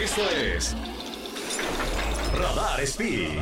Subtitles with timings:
[0.00, 0.76] Esto es
[2.32, 3.36] Radar Speed.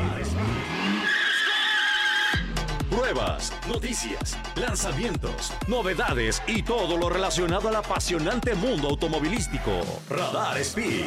[2.88, 9.82] Pruebas, noticias, lanzamientos, novedades y todo lo relacionado al apasionante mundo automovilístico.
[10.08, 11.04] Radar Speed.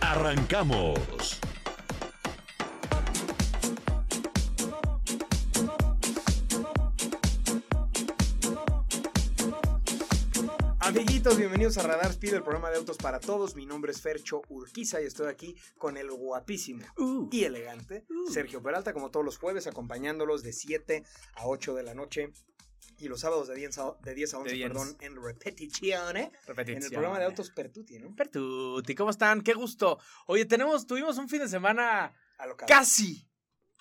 [0.00, 1.38] Arrancamos.
[11.24, 13.56] Amiguitos, bienvenidos a Radar Speed, el programa de autos para todos.
[13.56, 17.30] Mi nombre es Fercho Urquiza y estoy aquí con el guapísimo Uh.
[17.32, 21.02] y elegante Sergio Peralta, como todos los jueves, acompañándolos de 7
[21.36, 22.30] a 8 de la noche.
[22.98, 24.68] Y los sábados de 10 a, de 10 a 11, De 10.
[24.68, 28.14] perdón, en repetizione, en el programa de autos Pertuti, ¿no?
[28.14, 29.40] Pertuti, ¿cómo están?
[29.40, 29.98] Qué gusto.
[30.26, 32.68] Oye, tenemos, tuvimos un fin de semana Alocado.
[32.68, 33.26] casi,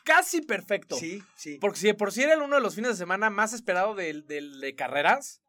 [0.05, 0.95] casi perfecto.
[0.95, 1.57] Sí, sí.
[1.59, 4.25] Porque si de por sí era uno de los fines de semana más esperado del-
[4.27, 5.41] de, carreras,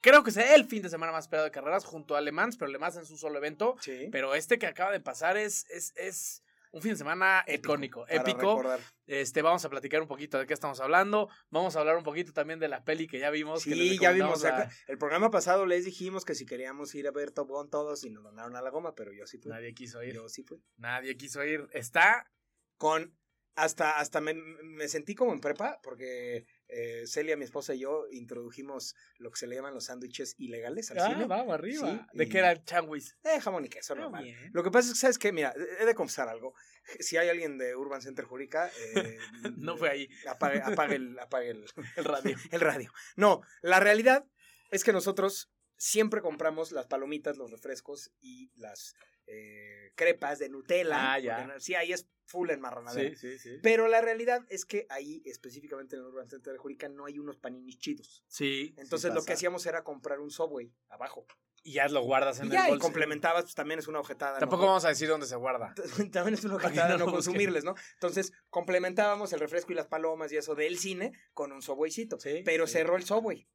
[0.00, 2.56] creo que es el fin de semana más esperado de carreras junto a Le Mans,
[2.56, 3.76] pero Le Mans en su solo evento.
[3.80, 4.08] sí.
[4.12, 8.06] Pero este que acaba de pasar es, es, es un fin de semana Épico, icónico,
[8.08, 8.56] épico.
[8.56, 8.80] recordar.
[9.06, 11.28] Este, vamos a platicar un poquito de qué estamos hablando.
[11.50, 13.62] Vamos a hablar un poquito también de la peli que ya vimos.
[13.64, 14.44] que Sí, ya vimos.
[14.44, 18.04] acá- El programa pasado les dijimos que si queríamos ir a ver Top Gun todos
[18.04, 19.52] y nos mandaron a la goma, pero yo sí a- fui.
[19.52, 20.14] Nadie quiso ir.
[20.14, 20.60] Yo sí fui.
[20.76, 21.68] Nadie quiso ir.
[21.72, 22.28] Está
[22.76, 23.16] con
[23.56, 28.06] hasta hasta me, me sentí como en prepa porque eh, Celia mi esposa y yo
[28.10, 31.88] introdujimos lo que se le llaman los sándwiches ilegales al Ah, cine vamos arriba.
[31.88, 33.16] Sí, ¿De y- qué era el changuis?
[33.22, 34.50] eh, jamón y queso Ah, normal bien.
[34.52, 36.54] lo que pasa es que sabes qué mira he de confesar algo
[37.00, 39.18] si hay alguien de Urban Center Jurica eh,
[39.56, 40.08] No fue ahí.
[40.28, 41.64] apague, apague el apague el,
[41.96, 42.36] El radio.
[42.50, 44.26] el radio no la realidad
[44.70, 48.94] es que nosotros siempre compramos las palomitas los refrescos y las
[49.26, 51.44] eh, crepas de Nutella Ah, ya.
[51.46, 53.58] no- sí ahí es full enmarronadera sí, sí.
[53.62, 57.18] pero la realidad es que ahí, específicamente en el Urban Center de Jurica, no hay
[57.18, 58.24] unos paninis chidos.
[58.28, 58.74] Sí.
[58.78, 61.26] Entonces sí lo que hacíamos era comprar un Subway abajo.
[61.66, 62.82] Y ya lo guardas en Y ya, el y bolso.
[62.82, 64.38] complementabas, pues también es una objetada.
[64.38, 64.68] Tampoco ¿no?
[64.68, 65.74] vamos a decir dónde se guarda.
[66.12, 67.74] También es una objetada no no, consumirles, ¿no?
[67.94, 72.18] Entonces complementábamos el refresco y las palomas y eso del cine con un Subwaycito.
[72.20, 72.74] Sí, pero sí.
[72.74, 73.48] cerró el Subway.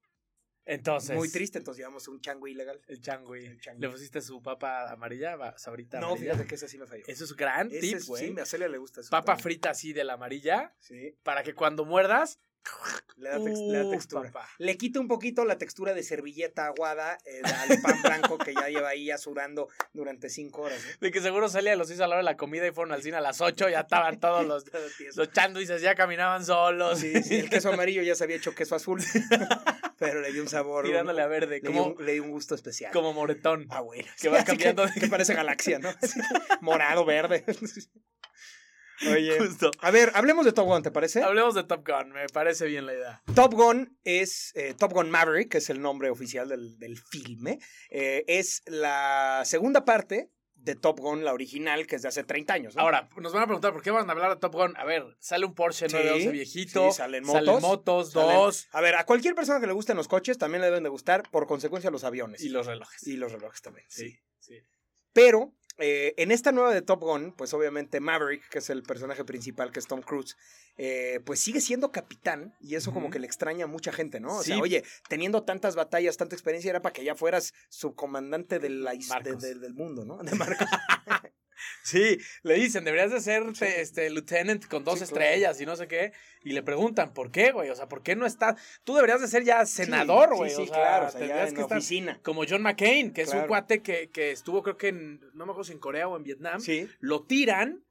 [0.66, 1.16] Entonces.
[1.16, 2.80] Muy triste, entonces llevamos un chango ilegal.
[2.88, 3.58] El changui.
[3.59, 3.81] Changui.
[3.81, 5.36] ¿Le pusiste su papa amarilla?
[5.58, 6.34] Sabrita No, amarilla?
[6.34, 7.03] fíjate que ese sí me falló.
[7.08, 8.28] Eso es gran Ese tip, güey.
[8.34, 9.09] sí, a Celia le gusta eso.
[9.09, 9.44] Papa también.
[9.44, 10.74] frita así de la amarilla.
[10.80, 12.40] Sí, Para que cuando muerdas.
[13.18, 14.31] Le da, tex- le da Uf, textura.
[14.31, 14.47] papá.
[14.59, 18.68] Le quita un poquito la textura de servilleta aguada eh, al pan blanco que ya
[18.70, 20.80] lleva ahí sudando durante cinco horas.
[21.02, 23.02] De que seguro Celia los hizo a la hora de la comida y fueron al
[23.02, 23.69] cine a las 8.
[23.69, 24.66] Ya estaban todos los,
[25.16, 27.00] los chanduices, ya caminaban solos.
[27.00, 29.02] Sí, sí, el queso amarillo ya se había hecho queso azul,
[29.98, 30.86] pero le dio un sabor.
[30.86, 31.59] Tirándole a verde.
[31.64, 32.92] le, dio, Como, le dio un gusto especial.
[32.94, 33.66] como moretón.
[33.69, 34.08] Ah, bueno.
[34.22, 35.90] que va cambiando de- Que, parece galaxia, ¿no?
[36.62, 37.44] Morado, verde.
[39.12, 39.38] Oye.
[39.40, 39.72] Justo.
[39.80, 41.22] A ver, hablemos de Top Gun, ¿te parece?
[41.24, 43.24] Hablemos de Top Gun, me parece bien la idea.
[43.36, 47.60] Top Gun es eh, Top Gun Maverick, que es el nombre oficial del, del filme.
[47.90, 52.54] Eh, es la segunda parte de Top Gun, la original, que es de hace 30
[52.54, 52.76] años.
[52.76, 52.82] ¿no?
[52.82, 54.76] Ahora, nos van a preguntar por qué van a hablar de Top Gun.
[54.76, 56.92] A ver, sale un Porsche Sí, 911 viejito.
[56.92, 57.62] sí, salen motos.
[57.62, 58.68] motos, Salen- dos.
[58.72, 61.24] A ver, a cualquier persona que le gusten los coches también le deben de gustar,
[61.31, 62.42] por consecuencia, los aviones.
[62.42, 63.08] Y los relojes.
[63.08, 63.86] Y los relojes también.
[63.90, 64.12] Sí.
[64.12, 64.56] sí, sí.
[65.14, 69.23] Pero eh, en esta nueva de Top Gun, pues obviamente Maverick, que es el personaje
[69.25, 70.35] principal, que es Tom Cruise,
[70.78, 74.38] eh, pues sigue siendo capitán y eso como que le extraña a mucha gente, ¿no?
[74.38, 74.51] O Sí.
[74.51, 78.94] sea, oye, teniendo tantas batallas, tanta experiencia, era para que ya fueras subcomandante de la,
[78.95, 79.41] is- de- Marcos.
[79.41, 80.18] de- del mundo, ¿no?
[80.23, 80.68] De Marcos.
[81.84, 85.24] Sí, le dicen, deberías de ser te- este lieutenant con dos Sí, claro.
[85.25, 86.12] estrellas y no sé qué.
[86.44, 87.70] Y le preguntan, ¿por qué, güey?
[87.70, 88.56] O sea, ¿por qué no está?
[88.84, 90.50] Tú deberías de ser ya senador, güey.
[90.50, 91.08] Sí, sí, o sea, claro.
[91.08, 92.19] O sea, ya tendrías en que estar oficina.
[92.24, 95.52] como John McCain, que es un cuate que, que estuvo, creo que en, no me
[95.52, 96.62] acuerdo si en Corea o en Vietnam.
[96.62, 96.88] Sí.
[97.00, 97.84] Lo tiran,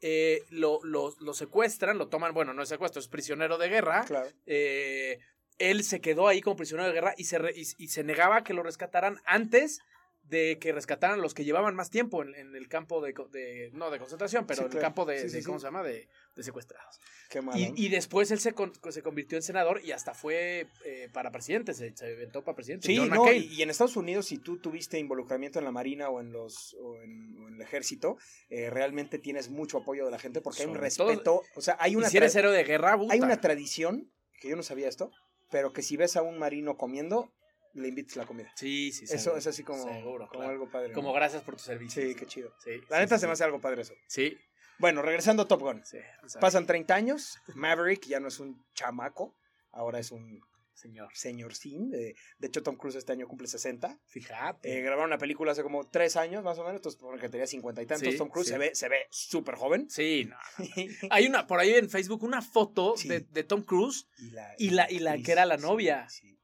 [0.00, 4.04] eh, lo, lo, lo secuestran, lo toman, bueno, no es secuestro, es prisionero de guerra.
[4.06, 4.28] Claro.
[4.46, 5.18] eh,
[5.58, 8.36] él se quedó ahí como prisionero de guerra y se, re- y, y se negaba
[8.36, 9.80] a que lo rescataran antes
[10.28, 13.90] de que rescataran los que llevaban más tiempo en, en el campo de, de- no
[13.90, 15.42] de concentración, pero Sí, en el campo de, Sí, sí, de-.
[15.44, 15.82] ¿cómo se llama?
[15.82, 17.00] De, de secuestrados.
[17.30, 17.58] Qué malo.
[17.58, 21.30] Y, y después él se, con- se convirtió en senador y hasta fue eh, para
[21.30, 22.86] presidente, se, se aventó para presidente.
[22.86, 26.20] Sí, no, y, y en Estados Unidos, si tú tuviste involucramiento en la Marina o
[26.20, 28.16] en los o en, o en el ejército,
[28.48, 31.22] eh, realmente tienes mucho apoyo de la gente porque hay un respeto.
[31.22, 34.10] todo- o sea, hay una, si eres héroe de guerra, hay una tradición,
[34.40, 35.10] que yo no sabía esto,
[35.50, 37.32] pero que si ves a un marino comiendo,
[37.76, 38.50] le invites la comida.
[38.56, 39.38] Sí, sí, Eso seguro.
[39.38, 40.50] es así como, Seguro, como claro.
[40.50, 40.88] algo padre.
[40.88, 40.94] ¿no?
[40.94, 42.02] Como gracias por tu servicio.
[42.02, 42.52] Sí, qué chido.
[42.64, 43.32] Sí, La sí, neta sí, se me sí.
[43.34, 43.94] hace algo padre eso.
[44.08, 44.36] Sí,
[44.78, 45.82] Bueno, regresando a Top Gun.
[45.84, 45.98] sí.
[46.40, 49.36] Pasan 30 años, Maverick ya no es un chamaco,
[49.72, 50.40] ahora es un
[50.74, 51.08] Señor.
[51.14, 51.88] señor Sin.
[51.90, 53.98] De, de hecho, Tom Cruise este año cumple 60.
[54.04, 54.76] Fíjate.
[54.78, 57.80] Eh, grabaron una película hace como 3 años más o menos, entonces porque tenía 50
[57.80, 58.12] y tantos.
[58.12, 58.52] Sí, Tom Cruise sí.
[58.52, 59.88] se ve se ve súper joven.
[59.88, 60.36] Sí, no.
[61.10, 63.08] Hay una, por ahí en Facebook, una foto Sí.
[63.08, 66.06] de, de Tom Cruise y la, Y la- y la que era la sí, novia.
[66.10, 66.35] sí.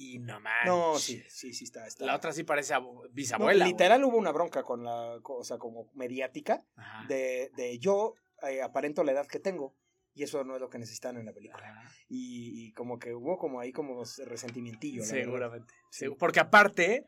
[0.00, 0.66] Y no manches.
[0.66, 1.86] No, sí, sí, sí está.
[1.86, 2.06] está.
[2.06, 3.64] La otra sí parece abu- No, bisabuela.
[3.64, 3.72] güey.
[3.72, 7.04] literal hubo una bronca con la, o sea, como mediática, Ajá.
[7.08, 8.14] de, de yo
[8.48, 9.74] eh, aparento la edad que tengo.
[10.14, 11.80] Y eso no es lo que necesitan en la película.
[12.08, 15.04] Y, y como que hubo como ahí como resentimientillo.
[15.04, 15.72] Seguramente.
[15.92, 16.06] Sí.
[16.18, 17.04] Porque aparte,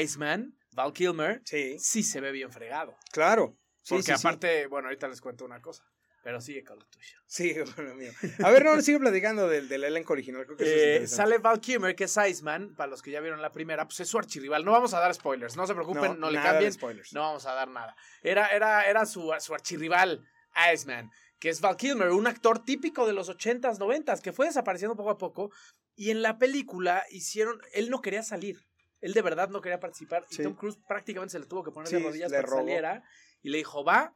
[0.00, 2.96] Iceman, Val Kilmer, Sí, sí se ve bien fregado.
[3.12, 3.56] claro.
[3.82, 5.82] Sí, Porque aparte, bueno, ahorita les cuento una cosa.
[6.28, 7.16] Pero sigue con lo tuyo.
[7.24, 8.12] Sí, bueno, mío.
[8.44, 10.44] A ver, no, sigue platicando del, del elenco original.
[10.44, 13.20] Creo que eso es Eh, sale Val Kilmer, que es Iceman, para los que ya
[13.20, 14.62] vieron la primera, pues es su archirrival.
[14.62, 17.14] No vamos a dar spoilers, no se preocupen, no, le nada de cambien, spoilers.
[17.14, 17.96] no vamos a dar nada.
[18.22, 20.22] Era, era, era su, su archirrival,
[20.70, 24.94] Iceman, que es Val Kilmer, un actor típico de los 80s, 90s, que fue desapareciendo
[24.94, 25.50] poco a poco.
[25.96, 28.68] Y en la película hicieron, él no quería salir.
[29.00, 30.26] Él de verdad no quería participar.
[30.28, 30.42] Sí.
[30.42, 32.54] Y Tom Cruise prácticamente se le tuvo que poner Sí, de rodillas le para que
[32.54, 33.02] saliera.
[33.40, 34.14] Y le dijo, va,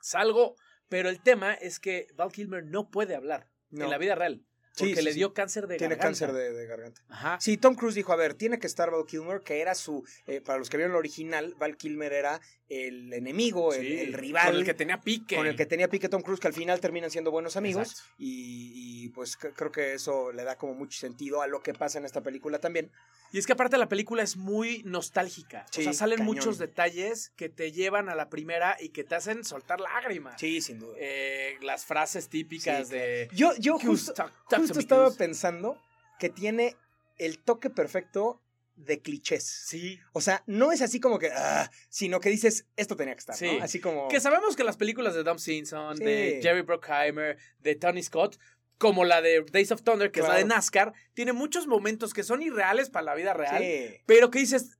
[0.00, 0.56] salgo.
[0.88, 3.84] Pero el tema es que Val Kilmer no puede hablar No.
[3.84, 4.42] en la vida real.
[4.76, 5.18] Porque sí, le sí.
[5.18, 6.26] dio cáncer de Tiene garganta.
[6.26, 7.02] cáncer de, de garganta.
[7.08, 7.38] Ajá.
[7.40, 10.40] Sí, Tom Cruise dijo, a ver, tiene que estar Val Kilmer, que era su, eh,
[10.40, 14.46] para los que vieron el original, Val Kilmer era el enemigo, el, Sí, el rival,
[14.48, 15.36] Con el que tenía pique.
[15.36, 18.04] con el que tenía pique Tom Cruise, que al final terminan siendo buenos amigos.
[18.18, 21.98] Y, y, pues creo que eso le da como mucho sentido a lo que pasa
[21.98, 22.90] en esta película también.
[23.32, 25.66] Y es que aparte la película es muy nostálgica.
[25.70, 26.34] Sí, o sea, salen cañón.
[26.34, 30.38] muchos detalles que te llevan a la primera y que te hacen soltar lágrimas.
[30.38, 30.94] Sí, sin duda.
[30.98, 33.28] Eh, las frases típicas Sí, de...
[33.32, 34.14] Yo, yo justo,
[34.56, 35.80] justo estaba pensando
[36.18, 36.76] que tiene
[37.16, 38.40] el toque perfecto
[38.78, 39.44] de clichés.
[39.44, 39.98] Sí.
[40.12, 43.36] O sea, no es así como que, ah, sino que dices, esto tenía que estar,
[43.36, 43.58] Sí.
[43.58, 43.64] ¿no?
[43.64, 44.08] Así como...
[44.08, 46.04] Que sabemos que las películas de Tom Simpson, Sí.
[46.04, 48.38] de Jerry Bruckheimer, de Tony Scott,
[48.78, 50.44] como la de Days of Thunder, que es la de.
[50.44, 53.96] NASCAR, tiene muchos momentos que son irreales para la vida real, Sí.
[54.06, 54.78] pero que dices,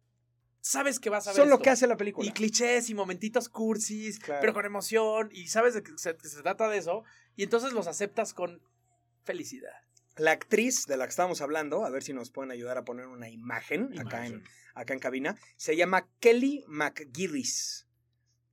[0.60, 2.28] sabes que vas a ver Son lo que hace la película.
[2.28, 4.40] Y clichés y momentitos cursis, Claro.
[4.40, 7.02] pero con emoción, y sabes de que se, que se trata de eso,
[7.34, 8.62] y entonces los aceptas con
[9.24, 9.74] felicidad.
[10.18, 13.06] La actriz de la que estábamos hablando, a ver si nos pueden ayudar a poner
[13.06, 14.42] una imagen, acá, en,
[14.74, 17.86] acá en cabina, se llama Kelly McGillis.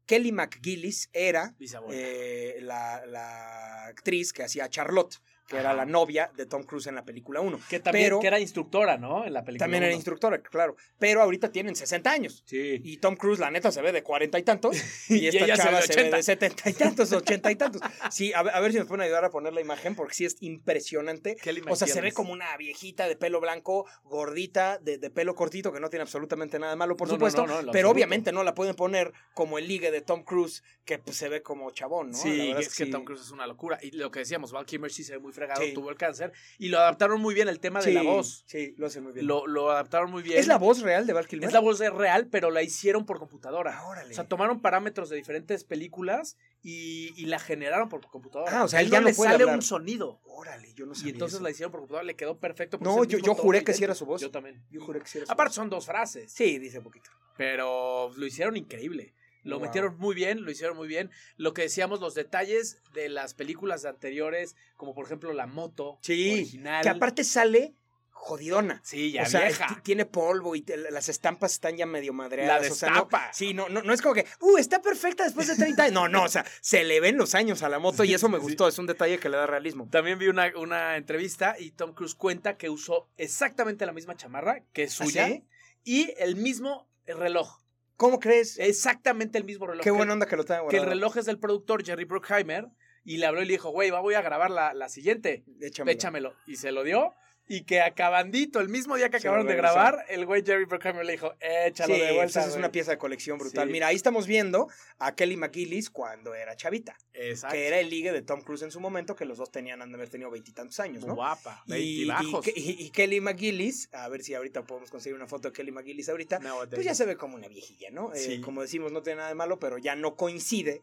[0.05, 1.55] Kelly McGillis era
[1.91, 6.95] eh, la, la actriz que hacía Charlotte, que era la novia de Tom Cruise en
[6.95, 7.59] la película 1.
[7.69, 9.25] que también pero- que era instructora, ¿no?
[9.25, 9.65] En la película.
[9.65, 10.75] También era instructora, claro.
[10.97, 12.43] Pero ahorita tienen 60 años.
[12.45, 12.81] Sí.
[12.83, 14.75] Y Tom Cruise, la neta, se ve de 40 y tantos.
[15.09, 16.17] Y Y esta se chava ve se ve 80.
[16.17, 17.81] de 70 y tantos, 80 y tantos.
[18.11, 20.25] Sí, a ver, a ver si nos pueden ayudar a poner la imagen, porque sí
[20.25, 21.35] es impresionante.
[21.35, 25.35] Kelly O sea, se ve como una viejita de pelo blanco, gordita, de, de pelo
[25.35, 27.45] cortito, que no tiene absolutamente nada de malo, por No, no, supuesto.
[27.45, 30.97] no, no, pero obviamente no la pueden poner como el ligue de Tom Cruise, que
[30.99, 32.17] pues, se ve como chabón, ¿no?
[32.17, 32.91] Sí, es que sí.
[32.91, 33.77] Tom Cruise es una locura.
[33.81, 35.73] Y lo que decíamos, Val Kilmer sí se ve muy fregado, Sí.
[35.73, 36.31] tuvo el cáncer.
[36.57, 38.43] Y lo adaptaron muy bien el tema de la voz.
[38.47, 39.27] Sí, lo hace muy bien.
[39.27, 40.39] Lo, lo adaptaron muy bien.
[40.39, 41.47] ¿Es la voz real de Val Kilmer?
[41.47, 43.77] Es la voz real, pero la hicieron por computadora.
[43.77, 44.11] Ah, órale.
[44.11, 48.59] O sea, tomaron parámetros de diferentes películas y, y la generaron por computadora.
[48.59, 49.57] Ah, o sea, él ya no le puede sale hablar.
[49.57, 50.21] un sonido.
[50.23, 51.43] Órale, yo no Y sabía entonces eso.
[51.43, 52.79] la hicieron por computadora, le quedó perfecto.
[52.79, 54.21] porque No, yo- yo juré que sí era su voz.
[54.21, 54.63] Yo también.
[54.71, 55.55] Yo juré que sí era su Aparte voz.
[55.55, 56.31] son dos frases.
[56.31, 57.09] Sí, dice poquito.
[57.37, 59.13] Pero lo hicieron increíble.
[59.45, 59.67] Lo Wow.
[59.67, 61.09] metieron muy bien, lo hicieron muy bien.
[61.37, 66.33] Lo que decíamos, los detalles de las películas anteriores, como por ejemplo la moto Sí,
[66.33, 66.83] original.
[66.83, 67.75] que aparte sale
[68.09, 68.81] jodidona.
[68.83, 69.81] Sí, ya o sea, vieja.
[69.83, 72.65] tiene polvo y te- las estampas están ya medio madreadas.
[72.67, 75.47] La o sea, no- sí, no, no, no es como que, uh, está perfecta después
[75.47, 75.93] de 30 años.
[75.93, 78.37] No, no, o sea, se le ven los años a la moto y eso me
[78.39, 78.43] sí.
[78.43, 78.67] gustó.
[78.67, 79.87] Es un detalle que le da realismo.
[79.91, 84.63] También vi una, una entrevista y Tom Cruise cuenta que usó exactamente la misma chamarra
[84.73, 85.43] que es ¿Ah, suya sí?
[85.83, 87.59] y el mismo reloj.
[87.97, 88.59] ¿Cómo crees?
[88.59, 89.83] Exactamente el mismo reloj.
[89.83, 92.67] Qué buena onda que lo tenga Que el reloj es del productor Jerry Bruckheimer
[93.03, 95.45] y le habló y le dijo, güey, va, voy a grabar la, la siguiente.
[95.61, 95.95] Échamelo.
[95.95, 96.35] Échamelo.
[96.45, 97.13] Y se lo dio.
[97.47, 101.05] Y que acabandito, el mismo día que Se acabaron de grabar, el güey Jerry Bruckheimer
[101.05, 102.25] le dijo, échalo Sí, de vuelta.
[102.25, 102.57] esa es güey".
[102.59, 103.67] una pieza de colección brutal.
[103.67, 103.71] Sí.
[103.71, 107.53] Mira, ahí estamos viendo a Kelly McGillis cuando era chavita, Exacto.
[107.55, 109.89] que era el ligue de Tom Cruise en su momento, que los dos tenían, han
[109.91, 111.13] de haber tenido veintitantos años, ¿no?
[111.13, 111.63] guapa.
[111.67, 112.47] Y, Y, y- bajos.
[112.47, 116.09] y- y Kelly McGillis, a ver si ahorita podemos conseguir una foto de Kelly McGillis
[116.09, 116.39] ahorita,
[116.71, 118.11] pues ya se ve como una viejilla, ¿no?
[118.15, 120.81] Eh, como decimos, no tiene nada de malo, pero ya no coincide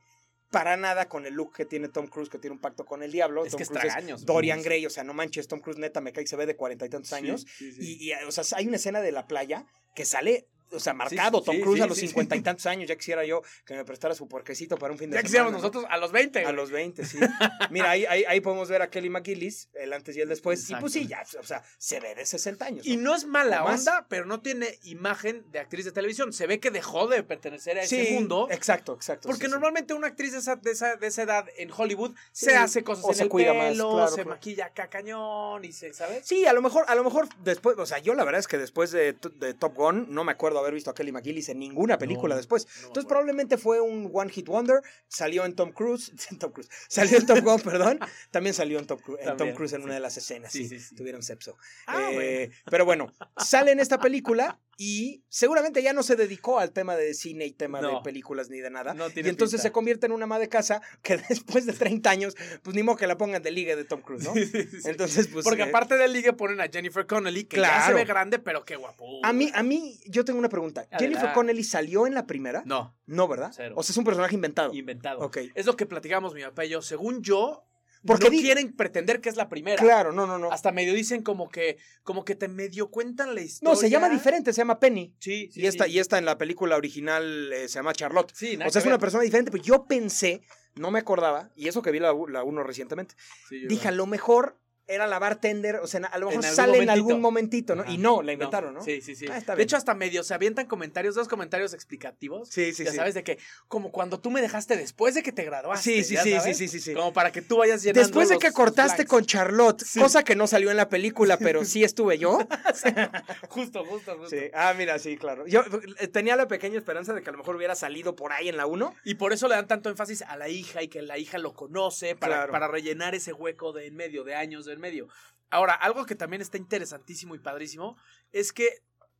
[0.52, 3.10] para nada con el look que tiene Tom Cruise, que tiene un pacto con el
[3.10, 3.44] diablo.
[3.44, 4.62] Es Tom que es Dorian.
[4.62, 6.90] Gray, o sea, no manches, Tom Cruise neta me cae, se ve de cuarenta y
[6.90, 7.46] tantos años.
[7.48, 7.98] Sí, sí, sí.
[8.00, 11.42] Y, y, o sea, hay una escena de la playa que sale, o sea, marcado
[11.42, 12.88] Tom sí, Cruise sí, a los cincuenta y tantos años.
[12.88, 15.26] Ya quisiera yo que me prestara su porquecito para un fin de Ya semana.
[15.28, 15.58] quisiéramos ¿no?
[15.58, 16.44] nosotros a los 20.
[16.44, 17.18] A los 20, sí.
[17.70, 20.68] Mira, ahí, ahí, ahí podemos ver a Kelly McGillis, el antes y el después.
[20.70, 22.86] Y pues sí, ya, o sea, se ve de 60 años.
[22.86, 23.14] Y ¿no?
[23.14, 23.80] es mala más.
[23.80, 26.32] onda, pero no tiene imagen de actriz de televisión.
[26.32, 28.48] Se ve que dejó de pertenecer a ese mundo.
[28.50, 29.28] Exacto, exacto.
[29.28, 32.82] Porque normalmente una actriz de esa, de esa, de esa edad en Hollywood se hace
[32.82, 34.30] cosas o en se el cuida más, pelo, claro, se claro.
[34.30, 36.26] maquilla acá cañón y se, ¿sabes?
[36.26, 38.58] Sí, a lo mejor, a lo mejor después, o sea, yo la verdad es que
[38.58, 41.98] después de, de Top Gun, no me acuerdo haber visto a Kelly McGillis en ninguna
[41.98, 42.66] película No, después.
[42.80, 44.80] no Entonces probablemente fue un One Hit Wonder.
[45.08, 46.12] Salió en Tom Cruise.
[46.30, 46.68] en Tom Cruise.
[46.88, 47.98] Salió en Top Gun, perdón.
[48.30, 49.84] También salió en, Tom Cruise en sí.
[49.84, 50.52] una de las escenas.
[50.52, 50.94] Sí, Sí, sí.
[50.94, 51.56] Tuvieron sepso.
[51.86, 56.72] Ah, Eh, Pero bueno, sale en esta película y seguramente ya no se dedicó al
[56.72, 58.94] tema de cine y tema de películas ni de nada.
[58.94, 59.62] No y entonces pinta.
[59.62, 62.96] se convierte en una ama de casa que después de 30 años, pues ni modo
[62.96, 64.32] que la pongan de ligue de Tom Cruise, ¿no?
[64.34, 64.78] Sí, sí, sí.
[64.84, 65.44] Entonces, pues.
[65.44, 67.96] Porque eh, aparte del ligue ponen a Jennifer Connelly, que ya se Claro.
[67.96, 69.20] ve grande, pero qué guapo.
[69.24, 70.82] A mí, a mí, yo tengo una pregunta.
[70.92, 71.34] ¿Jennifer Adelante.
[71.34, 72.62] Connelly salió en la primera?
[72.64, 73.50] No, No, ¿verdad?
[73.52, 73.74] Cero.
[73.76, 74.72] O sea, es un personaje inventado.
[74.72, 75.18] inventado.
[75.20, 75.38] Ok.
[75.56, 76.80] Es lo que platicamos mi papá y yo.
[76.82, 77.64] Según yo,
[78.06, 79.82] Porque no di- quieren pretender que es la primera.
[79.82, 80.50] Claro, no, no, no.
[80.52, 83.74] Hasta medio dicen como que, como que te medio cuentan la historia.
[83.74, 85.14] No, se llama diferente, se llama Penny.
[85.18, 85.60] Sí, sí.
[85.62, 85.92] y, esta, sí.
[85.92, 88.30] y esta en la película original eh, se llama Charlotte.
[88.34, 89.00] Sí, nada O sea, es una ver.
[89.00, 90.42] persona diferente, pero yo pensé,
[90.74, 93.14] no me acordaba, y eso que vi la 1 recientemente,
[93.48, 94.58] Sí, dije, a lo mejor
[94.94, 97.82] era la bartender, o sea, a lo mejor En sale en algún momentito, ¿no?
[97.82, 97.90] Ajá.
[97.92, 98.82] Y no, la inventaron, ¿no?
[98.82, 99.26] Sí, sí, sí.
[99.30, 99.64] Ah, está de bien.
[99.66, 102.48] hecho, hasta medio se avientan comentarios, dos comentarios explicativos.
[102.48, 102.96] Sí, sí, ya sí.
[102.96, 105.82] sabes, de que, como cuando tú me dejaste después de que te graduaste.
[105.82, 106.94] Sí, sí, sí, sí, sí, sí, sí.
[106.94, 110.00] Como para que tú vayas llenando Después de los que cortaste con Charlotte, Sí.
[110.00, 112.38] cosa que no salió en la película, pero sí estuve yo.
[113.48, 114.28] Justo, justo, justo.
[114.30, 114.50] Sí.
[114.54, 115.46] Ah, mira, sí, claro.
[115.46, 115.62] Yo
[115.98, 118.56] eh, tenía la pequeña esperanza de que a lo mejor hubiera salido por ahí en
[118.56, 118.94] la 1.
[119.04, 121.54] Y por eso le dan tanto énfasis a la hija y que la hija lo
[121.54, 122.52] conoce para, Claro.
[122.52, 125.08] para rellenar ese hueco de en medio, de años de en medio.
[125.48, 127.96] Ahora, algo que también está interesantísimo y padrísimo
[128.32, 128.68] es que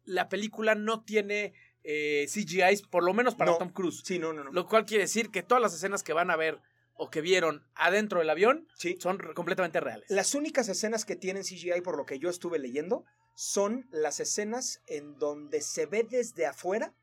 [0.04, 1.54] la película no tiene
[1.84, 3.58] eh, CGIs, por lo menos para No.
[3.58, 4.02] Tom Cruise.
[4.04, 4.52] Sí, no, no, no.
[4.52, 6.60] Lo cual quiere decir que todas las escenas que van a ver
[6.94, 8.96] o que vieron adentro del avión Sí.
[9.00, 10.08] son completamente reales.
[10.10, 13.04] Las únicas escenas que tienen CGI, por lo que yo estuve leyendo,
[13.34, 16.94] son las escenas en donde se ve desde afuera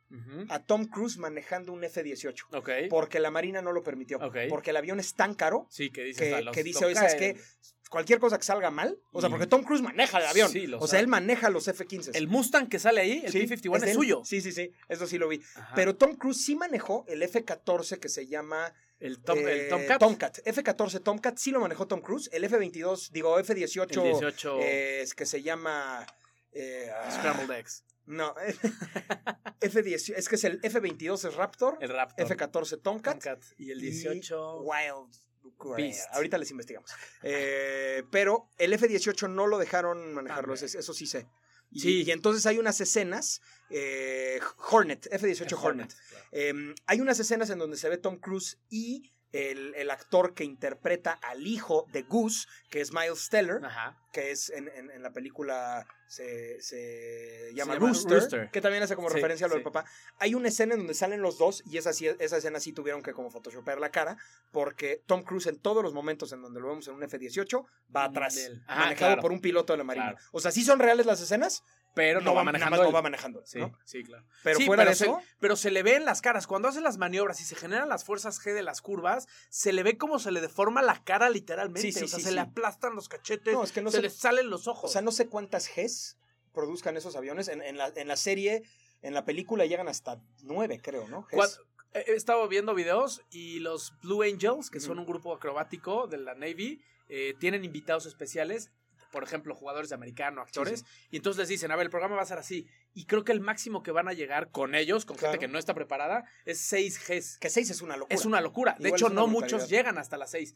[0.50, 2.46] a Tom Cruise manejando un F-18.
[2.54, 2.70] Ok.
[2.89, 4.18] Porque la Marina no lo permitió.
[4.20, 4.38] Ok.
[4.50, 6.96] Porque el avión es tan caro Sí, que dices, que, "Ah, los- que dice, oye,
[6.96, 7.42] ¿sabes cae qué?
[7.89, 9.00] Cualquier cosa que salga mal.
[9.12, 10.50] O sea, Y- porque Tom Cruise maneja el avión.
[10.51, 12.12] Sí, lo o sea, él maneja los F-15.
[12.13, 14.22] El Mustang que sale ahí, el Sí, P-51 es, suyo.
[14.24, 14.72] Sí, sí, sí.
[14.88, 15.41] Eso sí lo vi.
[15.55, 15.74] Ajá.
[15.75, 20.00] Pero Tom Cruise sí manejó el F-14 que se llama el, Tom, eh, el Tomcat.
[20.00, 20.38] Tomcat.
[20.46, 22.29] F-14 Tomcat sí lo manejó Tom Cruise.
[22.31, 26.05] El F-22, digo, F-18 el 18 eh, es que se llama...
[26.51, 27.84] eh, ah, Scrambled Eggs.
[28.05, 28.34] No,
[29.62, 32.25] F-18, es que es el F-22 es Raptor, El Raptor.
[32.25, 33.43] F-14 Tomcat, Tomcat.
[33.58, 34.62] Y el y 18.
[34.62, 35.28] Wild Great.
[35.75, 36.08] Beast.
[36.12, 36.92] Ahorita les investigamos.
[37.24, 40.66] Eh, pero el F-18 no lo dejaron manejarlo, Hombre.
[40.66, 41.28] eso, sí sé.
[41.72, 42.04] Y, Sí.
[42.04, 44.39] y entonces hay unas escenas, eh,
[44.72, 45.94] Hornet, F-18 Hornet.
[46.10, 46.25] claro.
[46.32, 46.54] Eh,
[46.88, 51.12] hay unas escenas en donde se ve Tom Cruise y el, el actor que interpreta
[51.21, 53.95] al hijo de Goose, que es Miles Teller, Ajá.
[54.12, 58.50] que es en, en- en la película se, se llama, llama Rooster, Rooster.
[58.51, 59.86] que también hace como Sí, referencia a lo del papá.
[60.17, 63.13] Hay una escena en donde salen los dos y esa, esa escena sí tuvieron que
[63.13, 64.17] como photoshopear la cara
[64.51, 67.63] porque Tom Cruise en todos los momentos en donde lo vemos en un F-18
[67.95, 68.50] va atrás.
[68.65, 69.21] Ajá, manejado claro.
[69.21, 70.12] por un piloto de la Marina.
[70.13, 70.25] Claro.
[70.31, 71.63] O sea, sí son reales las escenas,
[72.00, 72.77] Pero no, va nada manejando.
[72.77, 73.41] más no va manejando.
[73.46, 73.77] Sí, ¿no?
[73.86, 74.25] sí, claro.
[74.44, 75.22] Pero Sí, fuera pero de se- eso...
[75.39, 76.48] pero se le ve en las caras.
[76.48, 79.84] Cuando hace las maniobras y se generan las fuerzas G de las curvas, se le
[79.84, 81.91] ve como se le deforma la cara literalmente.
[81.91, 84.10] Sí, o sea, se le aplastan los cachetes, No, es que no se sé- le
[84.10, 84.91] salen los O ojos.
[84.91, 86.18] sea, no sé cuántas Gs
[86.53, 87.48] produzcan esos aviones.
[87.48, 88.63] En, en la, en la serie,
[89.01, 91.27] en la película llegan hasta nueve, creo, ¿no?
[91.32, 91.62] Gs.
[91.94, 96.36] He estado viendo videos y los Blue Angels, que son un grupo acrobático de la
[96.36, 98.70] Navy, eh, tienen invitados especiales,
[99.12, 102.16] por ejemplo, jugadores de americano, actores, Sí, y entonces les dicen, a ver, el programa
[102.16, 102.68] va a ser así.
[102.94, 105.34] Y creo que el máximo que van a llegar con ellos, con Claro.
[105.34, 107.38] gente que no está preparada, es 6 Gs.
[107.39, 108.16] Que seis es una locura.
[108.16, 108.75] Es una locura.
[108.80, 109.58] De Igual hecho, es una no brutalidad.
[109.58, 110.54] muchos llegan hasta las 6.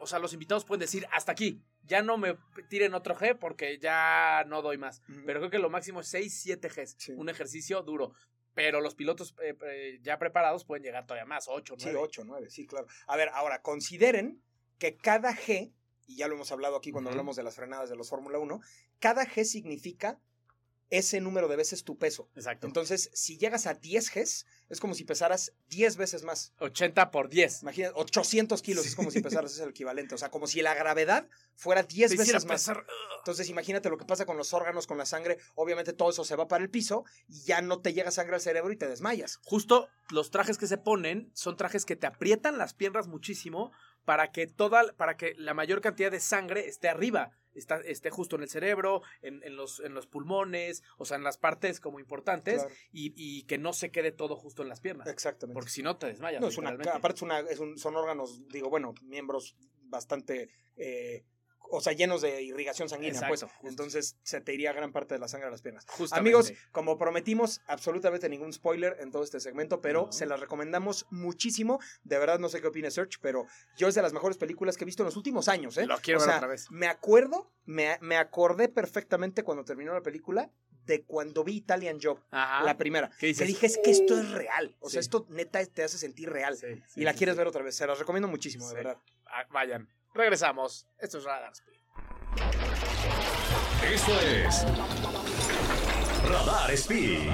[0.00, 2.36] o sea, los invitados pueden decir, hasta aquí, ya no me
[2.68, 5.00] tiren otro G porque ya no doy más.
[5.08, 5.22] Ujú.
[5.26, 6.94] Pero creo que lo máximo es 6, 7 Gs.
[6.98, 7.12] Sí.
[7.12, 8.12] Un ejercicio duro.
[8.54, 11.90] Pero los pilotos eh, eh, ya preparados pueden llegar todavía más, 8, 9.
[11.90, 12.86] Sí, 8, 9, sí, claro.
[13.08, 14.42] A ver, ahora, consideren
[14.78, 15.72] que cada G,
[16.06, 18.60] y ya lo hemos hablado aquí cuando hablamos de las frenadas de los Fórmula 1,
[18.98, 20.18] cada G significa
[20.90, 22.28] ese número de veces tu peso.
[22.36, 22.66] Exacto.
[22.66, 26.52] Entonces, si llegas a 10 Gs, es como si pesaras 10 veces más.
[26.60, 27.62] 80 por 10.
[27.62, 30.14] Imagínate, 800 kilos es como si pesaras, es el equivalente.
[30.14, 32.60] O sea, como si la gravedad fuera 10 Te hiciera veces más.
[32.60, 32.86] pesar-
[33.18, 35.38] Entonces, imagínate lo que pasa con los órganos, con la sangre.
[35.54, 38.42] Obviamente, todo eso se va para el piso y ya no te llega sangre al
[38.42, 39.40] cerebro y te desmayas.
[39.42, 43.72] Justo los trajes que se ponen son trajes que te aprietan las piernas muchísimo
[44.04, 48.36] para que toda, para que la mayor cantidad de sangre esté arriba, está, esté justo
[48.36, 52.00] en el cerebro, en, en los, en los pulmones, o sea, en las partes como
[52.00, 52.74] importantes, Claro.
[52.92, 55.06] y, y que no se quede todo justo en las piernas.
[55.08, 55.54] Exactamente.
[55.54, 56.40] Porque si no te desmayas.
[56.40, 56.98] No, es una, literalmente.
[56.98, 61.24] aparte es una, es un- son órganos, digo, bueno, miembros bastante, eh,
[61.70, 63.70] o sea, llenos de irrigación sanguínea, Exacto, pues.
[63.70, 65.84] Entonces se te iría gran parte de la sangre a las piernas.
[65.88, 66.20] Justamente.
[66.30, 70.12] Amigos, como prometimos, absolutamente ningún spoiler en todo este segmento, pero No.
[70.12, 71.80] se las recomendamos muchísimo.
[72.04, 74.84] De verdad, no sé qué opina Search, pero yo es de las mejores películas que
[74.84, 75.86] he visto en los últimos años, ¿eh?
[75.86, 76.70] Lo quiero O ver sea, otra vez.
[76.70, 80.50] Me acuerdo, me, me acordé perfectamente cuando terminó la película
[80.86, 82.62] de cuando vi Italian Job, Ajá.
[82.62, 83.10] la primera.
[83.18, 84.76] ¿Qué Que dije, es que esto es real.
[84.80, 85.06] O sea, Sí.
[85.06, 86.58] esto neta te hace sentir real.
[86.58, 87.74] Sí, sí, y la quieres ver otra vez.
[87.74, 88.98] Se las recomiendo muchísimo, de verdad.
[89.26, 89.88] Ah, vayan.
[90.14, 90.86] Regresamos.
[90.96, 91.80] Esto es Radar Speed.
[93.92, 94.64] Esto es
[96.30, 97.28] Radar Speed.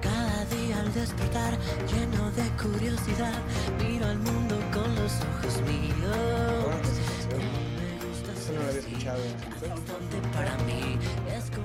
[0.00, 1.58] Cada día al despertar,
[1.88, 3.42] lleno de curiosidad,
[3.82, 6.67] miro al mundo con los ojos míos.
[8.54, 9.22] No lo había escuchado.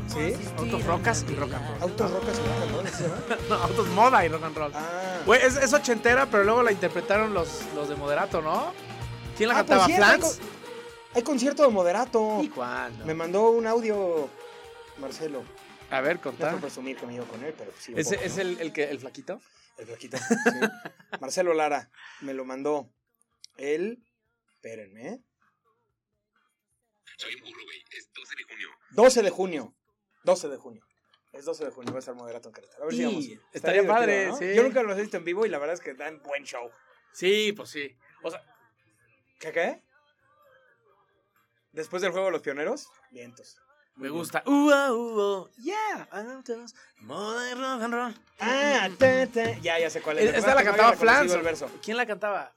[0.07, 0.33] ¿Sí?
[0.57, 1.81] Autos rocas la y rock and roll.
[1.81, 3.47] Autos, rocas y rock and roll, ¿sí, no?
[3.49, 4.71] No, autos moda y rock and roll.
[4.75, 5.21] Ah.
[5.25, 8.73] Güey, es, es ochentera, pero luego la interpretaron los, los de Moderato, ¿no?
[9.37, 9.79] ¿Quién la Ah, cantaba?
[9.85, 10.35] por cierto, hay, ¿Flans?
[10.39, 10.47] con-
[11.15, 12.39] hay concierto de moderato.
[12.43, 13.05] ¿Y cuándo?
[13.05, 14.29] Me mandó un audio
[14.99, 15.43] Marcelo.
[15.89, 16.51] A ver, No es contá.
[16.51, 17.93] por presumir que me llevo con él, pero sí.
[17.95, 18.41] ¿Es, poco, es ¿no?
[18.41, 19.39] el, el, que, el flaquito?
[19.77, 20.17] El flaquito.
[20.17, 20.25] sí.
[21.21, 21.89] Marcelo Lara
[22.21, 22.89] me lo mandó.
[23.57, 24.03] Él.
[24.55, 25.19] Espérenme, ¿eh?
[27.23, 27.83] Soy burro, güey.
[27.91, 28.69] Es 12 de junio.
[28.91, 29.75] 12 de junio.
[30.23, 30.87] 12 de junio.
[31.31, 32.83] Es 12 de junio, va a estar moderato en Querétaro.
[32.83, 33.25] A ver si vamos.
[33.53, 34.37] estaría divertido, padre, ¿no?
[34.37, 34.55] sí.
[34.55, 36.69] Yo nunca los he visto en vivo y la verdad es que dan buen show.
[37.11, 37.97] Sí, pues sí.
[38.21, 38.43] O sea,
[39.43, 39.83] ¿Qué qué?
[41.73, 43.57] Después del juego de los pioneros, vientos.
[43.95, 44.41] me gusta.
[44.45, 48.15] Uh, uh, uh, yeah, y rock and roll.
[48.39, 49.59] Ah, ta, ta.
[49.59, 50.33] ya, ya sé cuál es.
[50.33, 51.35] Esta la cantaba Flans.
[51.83, 52.55] ¿Quién la cantaba?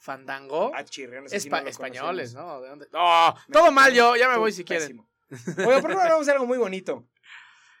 [0.00, 0.72] ¿Fandango?
[0.74, 2.34] Ah, chirrión, Espa- no españoles.
[2.34, 2.60] ¿no?
[2.62, 2.88] ¿De dónde?
[2.92, 4.88] No, todo mal yo, ya me voy si quieren.
[4.88, 5.08] Pésimo.
[5.58, 7.06] Oiga, pero ahora vamos a hacer algo muy bonito.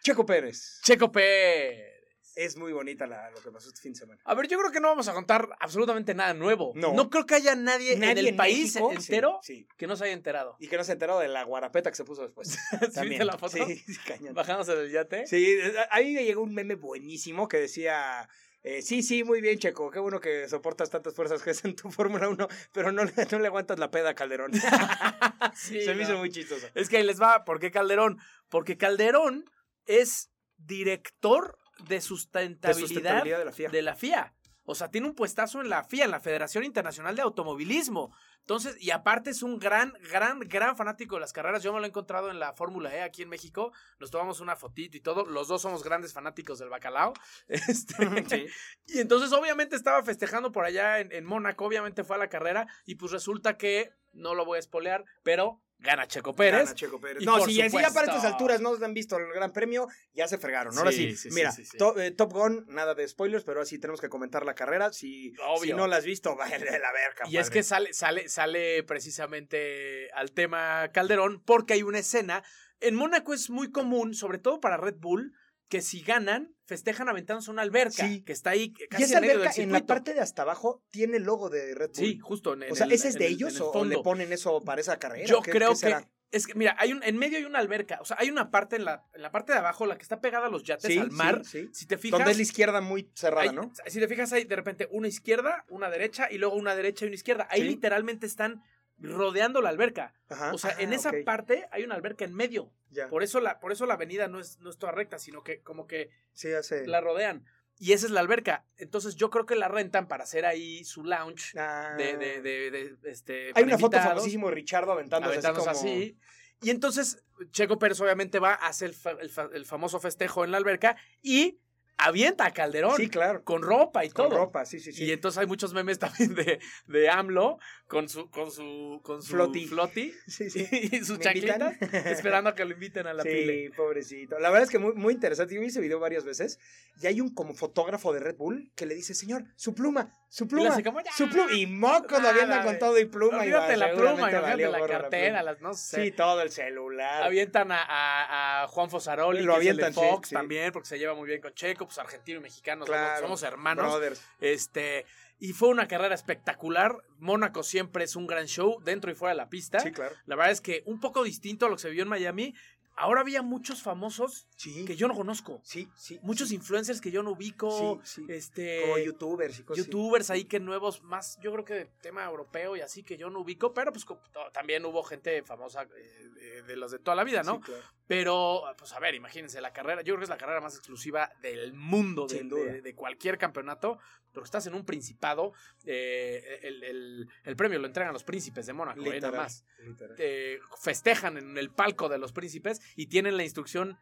[0.02, 0.80] Checo Pérez.
[0.82, 1.88] Checo Pérez.
[2.36, 4.20] Es muy bonita la, lo que pasó este fin de semana.
[4.24, 6.72] A ver, yo creo que no vamos a contar absolutamente nada nuevo.
[6.76, 7.10] No.
[7.10, 9.68] creo que haya nadie, en el país México, entero Sí, sí.
[9.76, 10.56] que no se haya enterado.
[10.60, 12.56] Y que no se enteró de la guarapeta que se puso después.
[12.94, 13.56] ¿Sí viste la foto?
[13.66, 14.32] Sí, sí, cañón.
[14.34, 15.26] Bajándose del yate.
[15.26, 15.58] Sí,
[15.90, 18.28] ahí llegó un meme buenísimo que decía,
[18.62, 21.74] eh, sí, sí, muy bien, Checo, qué bueno que soportas tantas fuerzas que es en
[21.76, 24.52] tu Fórmula 1, pero no, le- no le aguantas la peda a Calderón.
[25.54, 26.66] Sí, Se me hizo muy chistoso.
[26.74, 28.18] Es que ahí les va, ¿por qué Calderón?
[28.48, 29.44] Porque Calderón
[29.86, 33.68] es director de De sustentabilidad, sustentabilidad de la FIA.
[33.70, 34.34] de la FIA.
[34.70, 38.14] O sea, tiene un puestazo en la FIA, en la Federación Internacional de Automovilismo.
[38.38, 41.62] Entonces, y aparte es un gran, gran, gran fanático de las carreras.
[41.62, 43.72] Yo me lo he encontrado en la Fórmula E aquí en México.
[43.98, 45.24] Nos tomamos una fotito y todo.
[45.26, 47.12] Los dos somos grandes fanáticos del bacalao.
[47.48, 47.94] Este,
[48.28, 48.46] Sí.
[48.86, 51.64] Y entonces, obviamente, estaba festejando por allá en, en Mónaco.
[51.64, 52.68] Obviamente fue a la carrera.
[52.86, 56.60] Y pues resulta que, no lo voy a espolear, pero gana Checo Pérez.
[56.64, 57.22] Gana Checo Pérez.
[57.22, 60.38] Y No, si, ya para estas alturas no han visto el Gran Premio, ya se
[60.38, 60.76] fregaron.
[60.78, 61.76] Ahora sí, Sí, sí, sí, mira, sí, sí.
[61.78, 64.92] To- eh, Top Gun, nada de spoilers, pero así tenemos que comentar la carrera.
[64.92, 67.28] Si, si no la has visto, vaya de la verga.
[67.28, 72.42] Y es que sale, sale, sale precisamente al tema Calderón porque hay una escena.
[72.80, 75.32] En Mónaco es muy común, sobre todo para Red Bull,
[75.68, 78.22] que si ganan, festejan aventándose una alberca Sí.
[78.22, 80.82] que está ahí Y casi esa en medio del en la parte de hasta abajo,
[80.90, 81.96] tiene el logo de Red Bull.
[82.06, 83.98] Sí, justo en, en O sea, el- ¿ese es de el- ellos el o- le
[83.98, 85.26] ponen eso para esa carrera?
[85.26, 85.96] Yo ¿Qué- creo qué que
[86.32, 88.76] es que mira, hay un en medio hay una alberca, o sea, hay una parte
[88.76, 90.96] en la en la parte de abajo la que está pegada a los yates Sí,
[90.96, 91.42] al mar.
[91.44, 91.70] sí, sí.
[91.72, 93.72] Si te fijas, Donde es la izquierda muy cerrada, hay- ¿no?
[93.88, 97.08] Si te fijas hay de repente una izquierda, una derecha y luego una derecha y
[97.08, 97.48] una izquierda.
[97.50, 98.62] Ahí literalmente están
[99.00, 100.14] rodeando la alberca.
[100.28, 100.52] Ajá.
[100.52, 102.70] O sea, en Ah, esa parte hay una alberca en medio.
[102.90, 103.08] ya.
[103.08, 105.60] Por eso la, por eso la avenida no es, no es toda recta, sino que
[105.62, 106.86] como que Sí, hace...
[106.86, 107.44] la rodean.
[107.78, 108.66] Y esa es la alberca.
[108.76, 111.94] Entonces yo creo que la rentan para hacer ahí su lounge Ah.
[111.96, 113.52] de, de, de, de, este.
[113.54, 115.96] Hay una foto famosísima de Richardo aventándose, aventándose así, como...
[115.96, 116.18] así.
[116.62, 120.44] Y entonces Checo Pérez obviamente va a hacer el, fa- el fa- el famoso festejo
[120.44, 121.58] en la alberca y
[122.06, 123.42] avienta a Calderón Sí, claro.
[123.44, 124.38] con ropa y Con todo.
[124.38, 125.04] ropa, sí, sí, sí.
[125.04, 129.32] Y entonces hay muchos memes también de, de AMLO con su, con su, con su
[129.32, 129.66] Floti.
[129.66, 130.68] floti Sí, sí.
[130.92, 131.60] y sus ¿Me invitan?
[131.78, 133.70] chanclitas esperando a que lo inviten a la sí, pile.
[133.76, 134.38] pobrecito.
[134.38, 135.54] La verdad es que muy, muy interesante.
[135.54, 136.58] Yo vi ese video varias veces
[137.02, 140.44] y hay un como fotógrafo de Red Bull que le dice, señor, su pluma, su
[140.44, 141.52] Y pluma, hace como, su pluma.
[141.52, 143.44] Y moco lo avientan con todo y pluma.
[143.46, 146.04] y va, la pluma, valió la cartera, las no sé.
[146.04, 147.22] Sí, todo el celular.
[147.24, 150.34] Avientan a, a, a Juan Fosaroli, Lo que es el de avientan, sí, Fox sí.
[150.34, 152.86] también, porque se lleva muy bien con Checo, pues argentino y mexicano,
[153.20, 153.84] somos- hermanos.
[153.86, 154.22] Brothers.
[154.40, 155.06] Este,
[155.40, 156.96] y fue una carrera espectacular.
[157.18, 159.80] Mónaco siempre es un gran show, dentro y fuera de la pista.
[159.80, 160.14] Sí, claro.
[160.26, 162.54] La verdad es que un poco distinto a lo que se vio en Miami.
[163.00, 164.84] Ahora había muchos famosos Sí.
[164.84, 165.60] que yo no conozco.
[165.64, 166.18] Sí, sí.
[166.22, 167.98] Muchos influencers que yo no ubico.
[168.04, 168.32] Sí, sí.
[168.32, 168.82] Este.
[168.82, 172.76] Como youtubers y cosas youtubers ahí que nuevos, más yo creo que de tema europeo
[172.76, 174.04] y así que yo no ubico, pero pues
[174.52, 177.60] también hubo gente famosa eh, de, los de toda la vida, ¿no?
[177.60, 177.82] Claro.
[178.06, 181.30] Pero, pues a ver, imagínense, la carrera, yo creo que es la carrera más exclusiva
[181.40, 183.98] del mundo, de- de cualquier campeonato,
[184.32, 185.52] porque estás en un principado,
[185.84, 189.64] eh, el, el- el premio lo entregan los príncipes de Mónaco, eh, nada Literal, más.
[189.86, 190.16] literal.
[190.18, 193.98] Eh, festejan en el palco de los príncipes y tienen la instrucción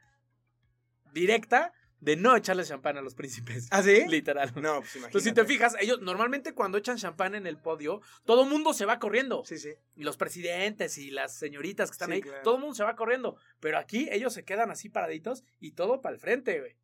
[1.12, 3.66] directa de no echarle champán a los príncipes.
[3.72, 4.04] ¿Ah, sí?
[4.06, 4.52] Literal.
[4.54, 5.06] No, pues imagínate.
[5.06, 8.72] Entonces, si te fijas, ellos normalmente cuando echan champán en el podio, todo el mundo
[8.72, 9.42] se va corriendo.
[9.44, 9.70] Sí, sí.
[9.96, 12.42] Y los presidentes y las señoritas que están Sí, ahí, claro.
[12.44, 13.36] todo el mundo se va corriendo.
[13.58, 16.76] Pero aquí ellos se quedan así paraditos y todo para el frente, güey.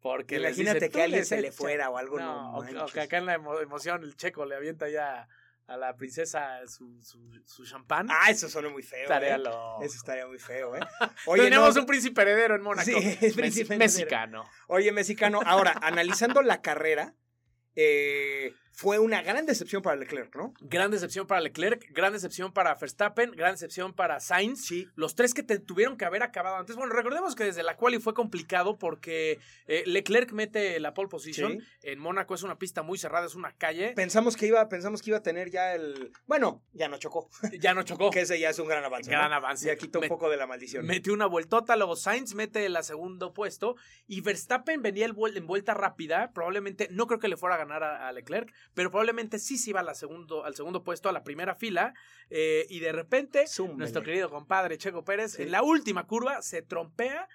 [0.00, 1.56] Porque Imagínate que "Tú alguien se le echas".
[1.56, 2.18] fuera o algo.
[2.18, 2.92] No, No, o, que- o manches.
[2.94, 5.28] que acá en la emo- emoción el checo le avienta ya
[5.66, 8.06] a la princesa su, su, su champán.
[8.10, 9.02] Ah, eso suena muy feo.
[9.02, 9.42] Estaría ¿eh?
[9.82, 10.80] Eso estaría muy feo, ¿eh?
[11.34, 12.86] Tenemos no, un príncipe heredero en Mónaco.
[12.86, 13.78] Sí, es príncipe heredero.
[13.92, 14.44] mexicano.
[14.68, 17.14] Oye, mexicano, ahora, analizando la carrera,
[17.76, 20.54] eh, fue una gran decepción para Leclerc, ¿no?
[20.60, 24.64] Gran decepción para Leclerc, gran decepción para Verstappen, gran decepción para Sainz.
[24.66, 24.86] Sí.
[24.94, 26.76] Los tres que te- tuvieron que haber acabado antes.
[26.76, 31.58] Bueno, recordemos que desde la quali fue complicado porque eh, Leclerc mete la pole position.
[31.60, 31.66] Sí.
[31.82, 33.94] En Mónaco es una pista muy cerrada, es una calle.
[33.96, 36.12] Pensamos que iba, pensamos que iba a tener ya el.
[36.28, 37.28] Bueno, ya no chocó.
[37.60, 38.10] Ya no chocó.
[38.10, 39.10] Que ese ya es un gran avance.
[39.10, 39.36] Gran ¿no?
[39.38, 39.66] avance.
[39.66, 40.86] Ya quitó un Me- poco de la maldición.
[40.86, 43.74] Mete una vueltota, luego Sainz mete el segundo puesto
[44.06, 47.58] y Verstappen venía el vuel- en vuelta rápida, probablemente, no creo que le fuera a
[47.58, 51.08] ganar a, a Leclerc, pero probablemente sí se iba a la segundo, al segundo puesto,
[51.08, 51.94] a la primera fila,
[52.30, 53.78] eh, y de repente Zúmbele.
[53.78, 55.42] nuestro querido compadre Checo Pérez Sí.
[55.42, 57.28] en la última curva se trompea,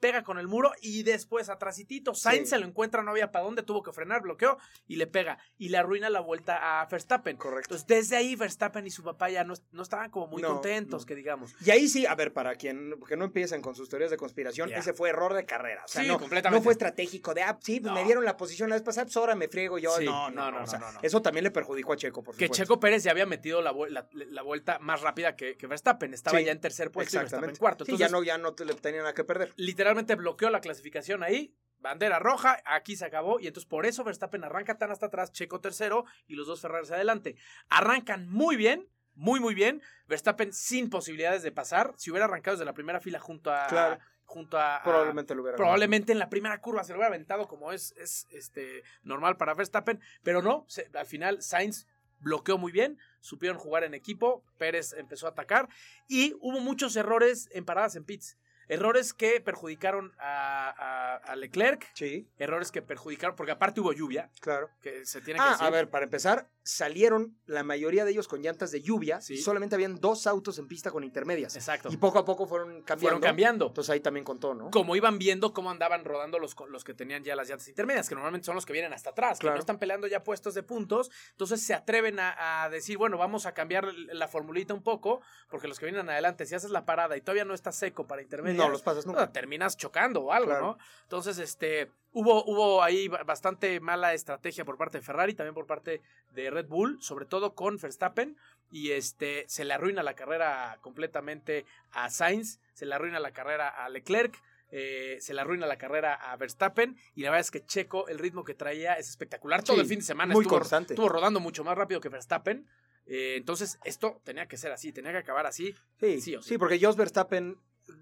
[0.00, 2.46] pega con el muro y después atrasitito Sainz Sí.
[2.50, 5.68] se lo encuentra, no había para dónde, tuvo que frenar, bloqueó y le pega y
[5.70, 7.36] le arruina la vuelta a Verstappen.
[7.36, 7.74] Correcto.
[7.74, 11.02] Entonces desde ahí Verstappen y su papá ya no, no estaban como muy No, contentos,
[11.02, 11.06] no.
[11.06, 11.54] que digamos.
[11.64, 14.72] Y ahí sí, a ver, para quien que no empiecen con sus teorías de conspiración,
[14.72, 15.84] ese fue error de carrera.
[15.84, 16.58] O sea, Sí, no, completamente.
[16.58, 19.16] no fue estratégico de, ah, sí, pues me dieron la posición la vez pasada, pues
[19.16, 19.90] ahora me friego yo.
[19.96, 21.00] Sí, No, no, no, no, no, o sea, no, no.
[21.02, 22.64] Eso también le perjudicó a Checo, por Que supuesto.
[22.64, 26.12] Checo Pérez ya había metido la, la- la vuelta más rápida que, que Verstappen.
[26.14, 27.84] Estaba ya en tercer puesto y Verstappen en cuarto.
[27.84, 29.52] Entonces, ya no, ya no te le tenía nada que perder.
[29.86, 31.54] Literalmente bloqueó la clasificación ahí.
[31.78, 33.38] Bandera roja, aquí se acabó.
[33.38, 36.90] Y entonces por eso Verstappen arranca tan hasta atrás, Checo tercero y los dos Ferraris
[36.90, 37.36] adelante.
[37.68, 39.80] Arrancan muy bien, muy, muy bien.
[40.08, 41.92] Verstappen sin posibilidades de pasar.
[41.96, 43.66] Si hubiera arrancado desde la primera fila junto a.
[43.68, 43.98] Claro.
[44.24, 45.56] Junto a, Probablemente lo hubiera.
[45.56, 49.54] Probablemente en la primera curva se lo hubiera aventado como es, es este, normal para
[49.54, 51.86] Verstappen, pero no, se- al final Sainz
[52.18, 55.68] bloqueó muy bien, supieron jugar en equipo, Pérez empezó a atacar
[56.08, 58.36] y hubo muchos errores en paradas en pits.
[58.68, 64.30] Errores que perjudicaron a, a- a Leclerc, Sí, errores que perjudicaron, porque aparte hubo lluvia,
[64.40, 64.70] claro.
[64.82, 65.66] que se tiene que Ah, decir.
[65.66, 69.20] a ver, para empezar, salieron la mayoría de ellos con llantas de lluvia.
[69.20, 69.34] Sí.
[69.34, 71.54] Y solamente habían dos autos en pista con intermedias.
[71.54, 71.88] Exacto.
[71.92, 73.00] Y poco a poco fueron cambiando.
[73.00, 73.66] Fueron cambiando.
[73.68, 74.70] Entonces ahí también contó, ¿no?
[74.72, 78.16] como iban viendo cómo andaban rodando los, los que tenían ya las llantas intermedias, que
[78.16, 79.56] normalmente son los que vienen hasta atrás, que Claro.
[79.56, 83.46] no están peleando ya puestos de puntos, entonces se atreven a, a decir, bueno, vamos
[83.46, 87.16] a cambiar la formulita un poco, porque los que vienen adelante, si haces la parada
[87.16, 89.20] y todavía no está seco para intermedias, No los pasas nunca.
[89.20, 90.66] no, terminas chocando o algo, Claro.
[90.66, 90.78] ¿no?
[91.04, 95.66] Entonces, este, hubo, hubo ahí ba- bastante mala estrategia por parte de Ferrari, también por
[95.66, 96.00] parte
[96.32, 98.36] de Red Bull, sobre todo con Verstappen,
[98.70, 103.68] y este, se le arruina la carrera completamente a Sainz, se le arruina la carrera
[103.68, 104.34] a Leclerc,
[104.72, 108.18] eh, se le arruina la carrera a Verstappen, y la verdad es que Checo, el
[108.18, 109.62] ritmo que traía es espectacular.
[109.62, 110.94] Todo el fin de semana muy estuvo, constante.
[110.94, 112.66] estuvo rodando mucho más rápido que Verstappen.
[113.06, 115.74] eh, entonces, esto tenía que ser así, tenía que acabar así.
[116.00, 116.48] Sí, Sí o sí.
[116.48, 117.56] sí, porque Jos Verstappen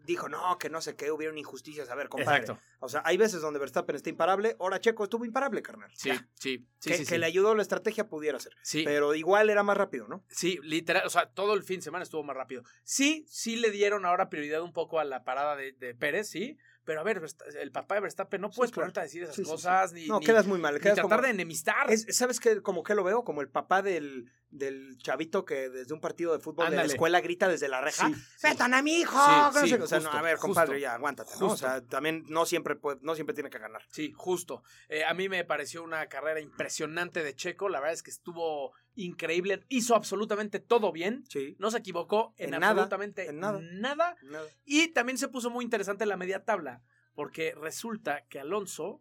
[0.06, 1.88] dijo, no, que no sé qué, hubieron injusticias.
[1.90, 2.40] A ver, compadre.
[2.40, 2.62] Exacto.
[2.80, 4.56] O sea, hay veces donde Verstappen está imparable.
[4.60, 5.90] Ahora Checo estuvo imparable, carnal.
[5.94, 6.28] Sí, Ya.
[6.34, 7.18] sí, sí, que, sí, que sí.
[7.18, 8.54] le ayudó la estrategia pudiera ser.
[8.62, 8.82] Sí.
[8.84, 10.24] Pero igual era más rápido, ¿no?
[10.28, 12.62] Sí, literal, o sea, todo el fin de semana estuvo más rápido.
[12.82, 16.56] Sí, sí le dieron ahora prioridad un poco a la parada de, de Pérez, sí,
[16.84, 17.22] pero a ver,
[17.60, 18.84] el papá de Verstappen no Sí, puedes claro.
[18.84, 19.50] ponerte a decir esas Sí, sí, sí.
[19.52, 20.74] cosas, ni, No, ni- quedas muy mal.
[20.74, 21.90] ni Quedas tratar como- de enemistar.
[21.90, 22.60] Es- ¿Sabes qué?
[22.62, 26.38] Como que lo veo, como el papá del, del chavito que desde un partido de
[26.38, 26.92] fútbol de la Ándale.
[26.94, 28.06] escuela grita desde la reja.
[28.08, 28.46] Sí, sí.
[28.46, 29.18] ¡Metan a mi hijo!
[29.18, 31.46] Sí, no sí, sé o sea, no, a ver, justo, compadre, ya, aguántate, ¿no?
[31.48, 33.82] O sea, también no siempre, puede- no siempre tiene que ganar.
[33.90, 34.62] Sí, justo.
[34.88, 38.72] Eh, a mí me pareció una carrera impresionante de Checo, la verdad es que estuvo
[38.96, 41.56] increíble, hizo absolutamente todo bien, Sí.
[41.58, 43.60] no se equivocó en, En nada, absolutamente en nada.
[43.60, 44.16] nada.
[44.22, 44.48] Nada.
[44.64, 46.82] Y también se puso muy interesante la media tabla,
[47.14, 49.00] porque resulta que Alonso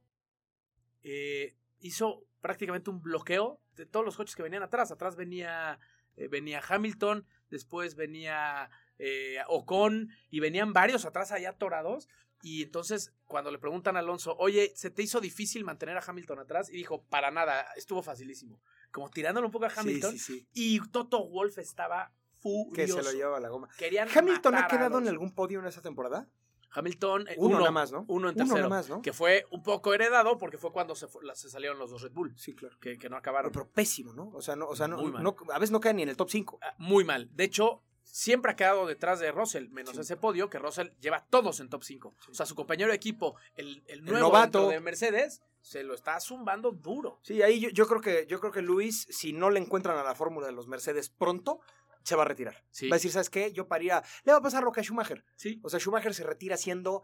[1.04, 4.92] eh, hizo prácticamente un bloqueo de todos los coches que venían atrás.
[4.92, 5.80] Atrás venía,
[6.16, 12.08] eh, venía Hamilton, después venía eh, Ocon y venían varios atrás allá atorados.
[12.46, 16.40] Y entonces, cuando le preguntan a Alonso, oye, ¿se te hizo difícil mantener a Hamilton
[16.40, 16.70] atrás?
[16.70, 18.60] Y dijo, para nada, estuvo facilísimo.
[18.92, 20.12] Como tirándolo un poco a Hamilton.
[20.12, 20.48] Sí, sí, sí.
[20.54, 22.98] Y Toto Wolf estaba Que furioso.
[22.98, 23.70] se lo llevaba la goma.
[23.78, 26.28] Querían ¿Hamilton ha quedado en algún podio en esa temporada?
[26.76, 28.00] Hamilton, eh, Uno uno, nada más, ¿no?
[28.10, 28.58] Uno en Uno tercero.
[28.58, 29.02] nada más, ¿no?
[29.02, 32.34] Que fue un poco heredado porque fue cuando se, se salieron los dos Red Bull.
[32.36, 32.76] Sí, claro.
[32.82, 33.52] Que, que no acabaron.
[33.54, 34.30] Pero pésimo, ¿no?
[34.34, 35.24] O sea, no, o sea, no, Muy mal.
[35.24, 36.60] no- a veces no queda ni en el top 5.
[36.62, 37.30] Ah, Muy mal.
[37.34, 37.84] De hecho,
[38.16, 40.02] siempre ha quedado detrás de Russell, menos Sí.
[40.02, 42.16] ese podio, que Russell lleva todos en top 5.
[42.30, 44.60] O sea, su compañero de equipo, el, el nuevo novato.
[44.60, 47.20] dentro de Mercedes, se lo está zumbando duro.
[47.24, 50.04] Sí, ahí yo, yo creo que yo creo que Luis, si no le encuentran a
[50.04, 51.60] la fórmula de los Mercedes pronto,
[52.04, 52.64] se va a retirar.
[52.70, 52.88] Sí.
[52.88, 53.52] Va a decir, ¿sabes qué?
[53.52, 54.04] Yo paría.
[54.26, 55.24] Le va a pasar lo que a Schumacher.
[55.36, 55.60] Sí.
[55.64, 57.02] O sea, Schumacher se retira siendo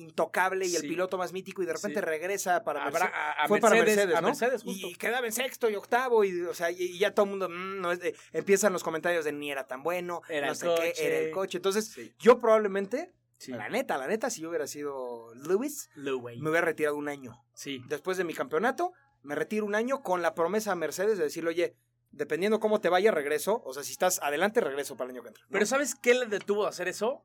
[0.00, 2.04] intocable y el piloto más mítico y de repente Sí.
[2.04, 3.14] regresa para Habrá- Mercedes.
[3.14, 4.28] a, a fue para Mercedes, ¿no?
[4.28, 4.86] Mercedes, justo.
[4.88, 7.48] Y quedaba en sexto y octavo y, o sea, y, y ya todo el mundo,
[7.48, 10.58] mm, no es de- empiezan los comentarios de ni era tan bueno, Era no el
[10.58, 10.92] sé coche.
[10.96, 11.58] qué, era el coche.
[11.58, 12.12] Entonces, Sí.
[12.18, 13.52] yo probablemente, Sí.
[13.52, 16.40] la neta, la neta, si yo hubiera sido Lewis, Lewey.
[16.40, 17.42] me hubiera retirado un año.
[17.54, 17.82] Sí.
[17.88, 21.50] Después de mi campeonato, me retiro un año con la promesa a Mercedes de decirle,
[21.50, 21.76] oye,
[22.10, 23.62] dependiendo cómo te vaya, regreso.
[23.64, 25.44] O sea, si estás adelante, regreso para el año que entra.
[25.44, 25.50] ¿no?
[25.52, 27.24] Pero ¿sabes qué le detuvo de hacer eso?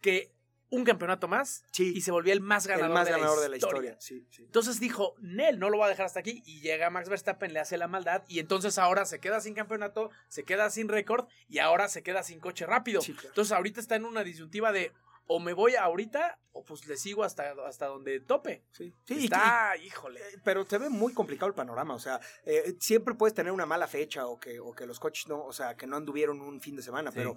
[0.00, 0.32] Que
[0.70, 3.42] un campeonato más sí, y se volvía el más ganador, el más de, ganador la
[3.42, 3.96] de la historia.
[4.00, 4.42] Sí, sí.
[4.44, 6.42] Entonces dijo, Nel, no lo voy a dejar hasta aquí.
[6.44, 8.22] Y llega Max Verstappen, le hace la maldad.
[8.28, 12.22] Y entonces ahora se queda sin campeonato, se queda sin récord y ahora se queda
[12.22, 13.00] sin coche rápido.
[13.00, 13.20] Claro.
[13.28, 14.92] Entonces ahorita está en una disyuntiva de
[15.30, 18.64] o me voy ahorita o pues le sigo hasta, hasta donde tope.
[18.72, 20.20] Sí, sí, y- está, híjole.
[20.20, 23.66] Eh, Pero te ve muy complicado el panorama, o sea, eh, siempre puedes tener una
[23.66, 26.60] mala fecha o que, o que los coches no, o sea, que no anduvieron un
[26.62, 27.16] fin de semana, Sí.
[27.18, 27.36] pero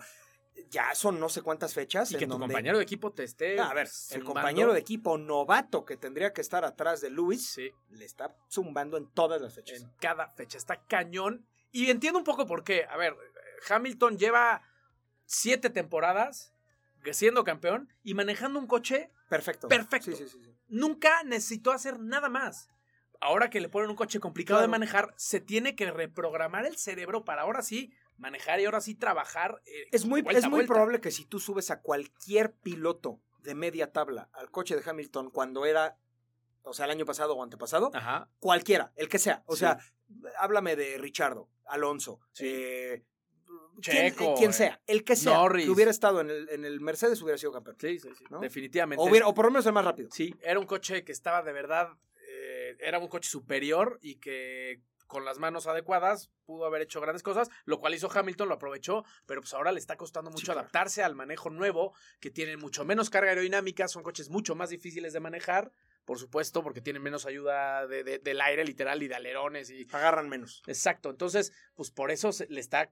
[0.69, 2.11] ya son no sé cuántas fechas.
[2.11, 3.59] Y que en tu donde- compañero de equipo te esté.
[3.59, 7.45] Ah, a ver, el compañero de equipo novato que tendría que estar atrás de Luis,
[7.47, 9.81] Sí, le está zumbando en todas las fechas.
[9.81, 10.57] en cada fecha.
[10.57, 11.45] Está cañón.
[11.71, 12.85] Y entiendo un poco por qué.
[12.89, 13.15] A ver,
[13.69, 14.61] Hamilton lleva
[15.25, 16.53] siete temporadas
[17.11, 19.67] siendo campeón y manejando un coche Perfecto.
[19.69, 20.11] Perfecto.
[20.15, 22.67] Sí, sí, nunca necesitó hacer nada más.
[23.21, 27.23] Ahora que le ponen un coche complicado de manejar, se tiene que reprogramar el cerebro
[27.23, 29.61] para ahora sí manejar y ahora sí trabajar.
[29.65, 30.73] eh, Es muy, vuelta es muy vuelta.
[30.73, 35.31] probable que si tú subes a cualquier piloto de media tabla al coche de Hamilton
[35.31, 35.97] cuando era,
[36.61, 38.29] o sea, el año pasado o antepasado, Ajá.
[38.39, 39.43] cualquiera, el que sea.
[39.47, 39.61] O Sí.
[39.61, 39.79] sea,
[40.39, 42.45] háblame de Richardo, Alonso, Sí.
[42.47, 43.03] eh,
[43.79, 45.65] Checo, quien, quien eh, sea, el que sea, Norris.
[45.65, 47.77] que hubiera estado en el, en el Mercedes hubiera sido campeón.
[47.79, 48.25] Sí, sí, sí.
[48.29, 48.39] ¿No?
[48.39, 49.01] Definitivamente.
[49.01, 50.09] O, hubiera- o por lo menos el más rápido.
[50.11, 51.89] Sí, era un coche que estaba de verdad,
[52.29, 54.81] eh, era un coche superior y que
[55.11, 59.03] con las manos adecuadas pudo haber hecho grandes cosas, lo cual hizo Hamilton, lo aprovechó,
[59.25, 60.61] pero pues ahora le está costando mucho claro.
[60.61, 65.11] adaptarse al manejo nuevo, que tienen mucho menos carga aerodinámica, son coches mucho más difíciles
[65.11, 65.73] de manejar,
[66.05, 69.85] por supuesto, porque tienen menos ayuda de- de- del aire literal y de alerones y...
[69.91, 70.63] Agarran menos.
[70.65, 72.89] Exacto, entonces, pues por eso se- le está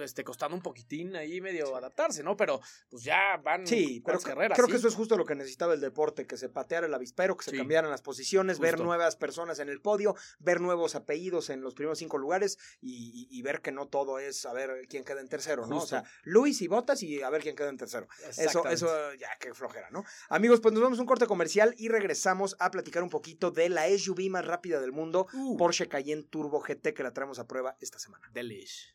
[0.00, 2.36] este, costando un poquitín ahí medio adaptarse, ¿no?
[2.36, 4.56] Pero pues ya van Sí, pero cuántas carreras.
[4.56, 4.72] creo sí.
[4.72, 7.44] que eso es justo lo que necesitaba el deporte, que se pateara el avispero, que
[7.44, 7.56] se Sí.
[7.58, 11.98] cambiaran las posiciones, ver nuevas personas en el podio, ver nuevos apellidos en los primeros
[11.98, 15.28] cinco lugares y, y- y ver que no todo es a ver quién queda en
[15.28, 15.78] tercero, ¿no?
[15.78, 18.06] O sea, Luis y Botas y a ver quién queda en tercero.
[18.36, 20.04] Eso, eso ya, qué flojera, ¿no?
[20.28, 23.68] Amigos, pues nos vamos a un corte comercial y regresamos a platicar un poquito de
[23.68, 25.56] la SUV más rápida del mundo, Uh.
[25.56, 28.28] Porsche Cayenne Turbo GT, que la traemos a prueba esta semana.
[28.32, 28.94] Delish.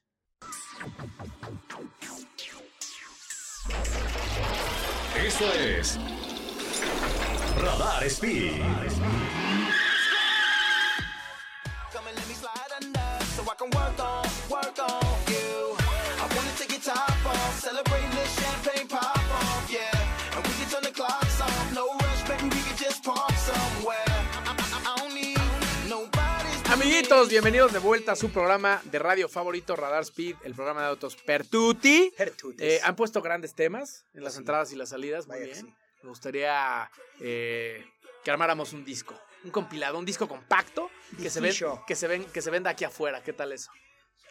[5.26, 6.00] Esto es
[7.60, 8.62] Radar Speed.
[26.98, 30.88] Amiguitos, bienvenidos de vuelta a su programa de radio favorito, Radar Speed, el programa de
[30.88, 32.12] autos Pertuti.
[32.58, 34.40] Eh, han puesto grandes temas en las Sí.
[34.40, 35.68] entradas y las salidas, muy Vaya bien.
[35.68, 35.76] sí.
[36.02, 37.86] Me gustaría eh,
[38.24, 40.90] que armáramos un disco, un compilado, un disco compacto
[41.22, 41.54] que se, ven,
[41.86, 43.22] que, se ven, que se venda aquí afuera.
[43.22, 43.70] ¿Qué tal eso?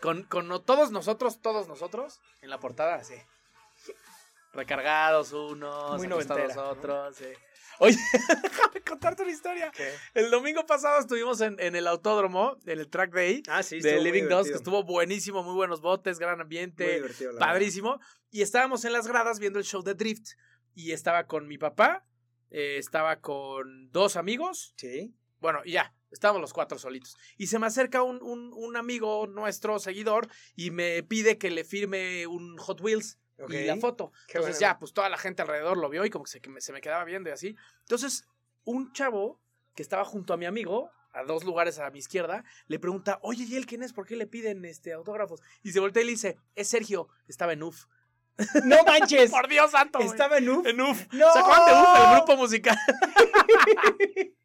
[0.02, 3.14] Con, todos nosotros, todos nosotros, en la portada, sí.
[4.52, 6.70] Recargados unos, Muy noventera, ¿no?
[6.70, 7.26] otros, sí.
[7.78, 7.96] Oye,
[8.42, 9.70] déjame contarte una historia.
[10.14, 14.00] El domingo pasado estuvimos en, en el autódromo, en el track day Ah, sí, de
[14.00, 17.38] Living Dogs, que estuvo buenísimo, muy buenos botes, gran ambiente, la verdad.
[17.38, 18.00] padrísimo.
[18.30, 20.30] Y estábamos en las gradas viendo el show de Drift.
[20.74, 22.06] Y estaba con mi papá,
[22.50, 25.14] eh, estaba con dos amigos, Sí.
[25.40, 27.16] bueno, y ya, estábamos los cuatro solitos.
[27.38, 31.64] Y se me acerca un, un- un amigo nuestro, seguidor, y me pide que le
[31.64, 33.52] firme un Hot Wheels Ok.
[33.52, 34.12] y la foto.
[34.26, 34.72] Qué Entonces bueno.
[34.74, 36.72] ya, pues toda la gente alrededor lo vio y como que se, que me, se
[36.72, 37.56] me quedaba viendo y así.
[37.80, 38.26] Entonces,
[38.64, 39.40] un chavo
[39.74, 43.44] que estaba junto a mi amigo, a dos lugares a mi izquierda, le pregunta, oye,
[43.44, 43.92] ¿y él quién es?
[43.92, 45.42] ¿Por qué le piden este autógrafos?
[45.62, 47.86] Y se voltea y le dice, es Sergio, estaba en UF.
[48.64, 49.30] ¡No manches!
[49.32, 49.98] Por Dios santo.
[50.00, 50.66] Estaba en UF.
[50.66, 51.06] en UF.
[51.12, 51.32] ¡No!
[51.32, 52.76] ¿Se acuerdan de UF, el grupo musical?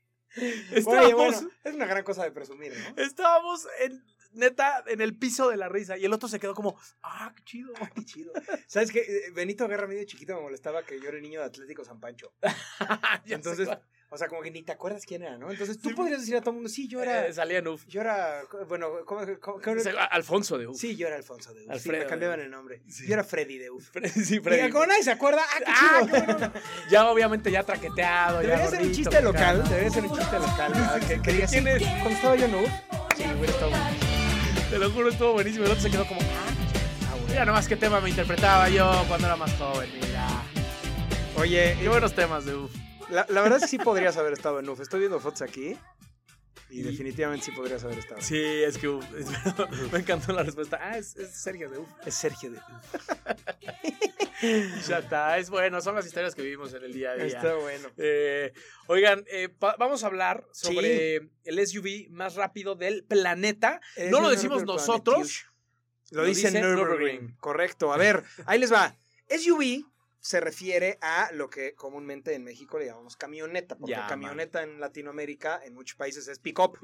[0.71, 3.03] estábamos, Oye, bueno, es una gran cosa de presumir, ¿no?
[3.03, 5.97] estábamos en, neta, en el piso de la risa.
[5.97, 7.73] Y el otro se quedó como, ah, qué chido.
[7.95, 8.33] Qué chido.
[8.67, 8.99] ¿Sabes qué?
[8.99, 11.99] Eh, Benito Guerra, de chiquito me molestaba que yo era el niño de Atlético San
[11.99, 12.33] Pancho.
[13.25, 13.67] Entonces,
[14.09, 15.49] o sea, como que ni te acuerdas quién era, ¿no?
[15.51, 15.95] Entonces tú Sí.
[15.95, 17.27] podrías decir a todo el mundo, sí, yo era.
[17.27, 17.85] Eh, salía en UF.
[17.87, 18.41] Yo era.
[18.67, 20.77] Bueno, ¿cómo, cómo- cómo- Se- Alfonso de UF.
[20.77, 21.65] Sí, yo era Alfonso de Uf.
[21.67, 22.81] Sí, Alfredo me cambiaban el nombre.
[22.89, 23.07] Sí.
[23.07, 23.89] Yo era Freddy de Uf.
[24.25, 26.13] sí, Mira, como nadie se acuerda, ¡ah, qué Ah, chido!
[26.25, 26.53] qué bueno.
[26.89, 28.41] Ya obviamente ya traqueteado.
[28.41, 30.71] ya Debería ser un chiste local, debería ser un chiste local.
[30.73, 31.07] ¿verdad?
[31.07, 31.81] Que, que diga, sí, ¿Quién es?
[31.83, 32.69] cuando estaba yo en Uf,
[33.15, 34.10] sí, hubiera estado.
[34.71, 35.65] Te lo juro, estuvo buenísimo.
[35.65, 39.35] El otro se quedó como, ah, mira nomás qué tema me interpretaba yo cuando era
[39.35, 39.89] más joven.
[40.01, 40.29] Mira.
[41.35, 42.71] Oye, Qué buenos temas de UF.
[43.09, 44.79] La, la verdad es que sí podrías haber estado en UF.
[44.79, 45.75] Estoy viendo fotos aquí.
[46.71, 48.21] Y, definitivamente sí podrías haber estado.
[48.21, 49.27] Sí, es que uf, es-
[49.91, 50.79] me encantó la respuesta.
[50.81, 51.89] Ah, es, es Sergio de Uf.
[52.05, 52.59] Es Sergio de
[54.87, 57.25] Ya está, es bueno, son las historias que vivimos en el día a día.
[57.25, 57.89] Está bueno.
[57.97, 58.53] Eh,
[58.87, 63.81] oigan, eh, vamos a hablar sobre el SUV más rápido del planeta.
[64.09, 65.45] No lo decimos nosotros.
[66.09, 66.87] Lo, Lo dice dice Nürburgring.
[66.87, 67.35] Nürburgring.
[67.37, 67.93] Correcto.
[67.93, 68.95] A ver, ahí les va.
[69.29, 69.85] SUV
[70.23, 74.79] se refiere a lo que comúnmente en México le llamamos camioneta, porque Ya, camioneta en
[74.79, 76.77] Latinoamérica, en muchos países es pick-up.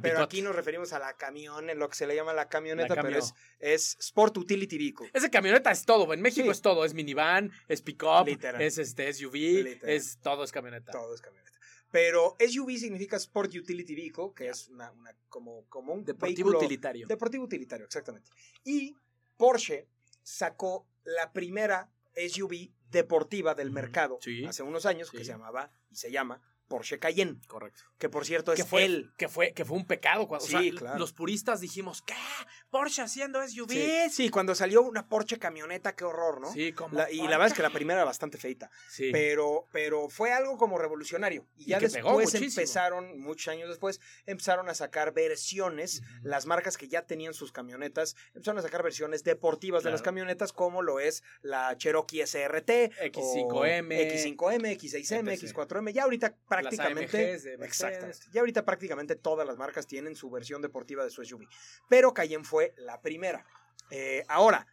[0.00, 2.94] Pero aquí nos referimos a la camión, en lo que se le llama la camioneta,
[2.94, 5.10] La pero es, es Sport Utility Vehicle.
[5.12, 6.12] Ese camioneta es todo.
[6.14, 6.50] En México Sí.
[6.50, 6.84] es todo.
[6.84, 8.28] Es minivan, es pick-up,
[8.60, 9.90] es este SUV, Literal.
[9.90, 10.92] es todo es camioneta.
[10.92, 11.58] Todo es camioneta.
[11.90, 16.58] Pero SUV significa Sport Utility Vehicle, que es una, una como, como un Deportivo vehículo-
[16.58, 17.06] utilitario.
[17.08, 18.30] Deportivo utilitario, exactamente.
[18.64, 18.94] Y
[19.36, 19.88] Porsche
[20.22, 24.44] sacó la primera SUV deportiva del mercado sí.
[24.44, 27.82] hace unos años, que se llamaba y se llama Porsche Cayenne, Correcto.
[27.98, 29.12] que por cierto es Que fue, él.
[29.16, 30.26] que, fue, que fue un pecado.
[30.26, 30.98] Cuando, o Sí, sea, claro.
[30.98, 32.14] Los puristas dijimos, ¿qué?
[32.70, 34.14] Porsche haciendo Sí, SUVs.
[34.14, 36.52] sí, cuando salió una Porsche camioneta, qué horror, ¿no?
[36.52, 39.10] Sí, como La- y la verdad es que la primera era bastante feita, Sí.
[39.12, 41.46] pero, pero fue algo como revolucionario.
[41.56, 46.88] Y Y ya después empezaron, muchos años después, empezaron a sacar versiones, las marcas que
[46.88, 51.22] ya tenían sus camionetas, empezaron a sacar versiones deportivas de las camionetas, como lo es
[51.42, 55.42] la Cherokee SRT, X5M, o X5M, X6M, etc.
[55.54, 57.38] X4M, ya ahorita prácticamente...
[57.38, 57.54] De.
[57.64, 58.18] Exactamente.
[58.32, 61.46] Ya ahorita prácticamente todas las marcas tienen su versión deportiva de su SUV.
[61.88, 63.46] Pero Cayenne fue la primera.
[63.90, 64.66] Eh, ahora,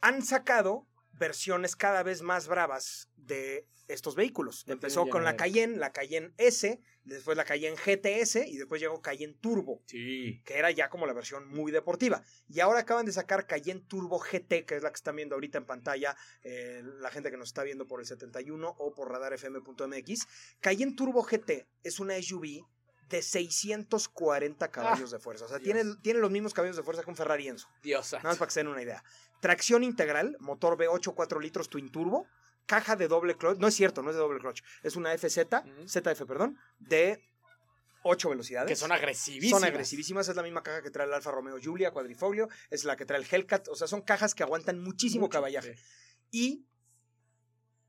[0.00, 4.64] han sacado versiones cada vez más bravas de estos vehículos.
[4.68, 9.34] Empezó con la Cayenne, la Cayenne S, después la Cayenne GTS y después llegó Cayenne
[9.40, 10.40] Turbo Sí.
[10.44, 12.22] que era ya como la versión muy deportiva.
[12.48, 15.58] Y ahora acaban de sacar Cayenne Turbo GT, que es la que están viendo ahorita
[15.58, 20.26] en pantalla, eh, la gente que nos está viendo por el 71 o por radarfm.mx.
[20.60, 22.64] Cayenne Turbo GT es una SUV
[23.08, 25.46] de 640 caballos de fuerza.
[25.46, 27.68] O sea, Ah, tiene, tiene los mismos caballos de fuerza que un Ferrari Enzo.
[27.82, 28.12] Dios.
[28.12, 29.02] Nada más para que se den una idea.
[29.40, 32.26] Tracción integral, motor V8 4 litros twin turbo,
[32.68, 35.38] caja de doble clutch, no es cierto, no es de doble clutch, es una FZ.
[35.86, 37.20] ZF, perdón, de
[38.04, 38.68] 8 velocidades.
[38.68, 39.60] Que son agresivísimas.
[39.60, 42.94] Son agresivísimas, es la misma caja que trae el Alfa Romeo Giulia Quadrifoglio, es la
[42.96, 45.76] que trae el Hellcat, o sea, son cajas que aguantan muchísimo Mucho, caballaje.
[45.76, 45.82] sí.
[46.30, 46.64] Y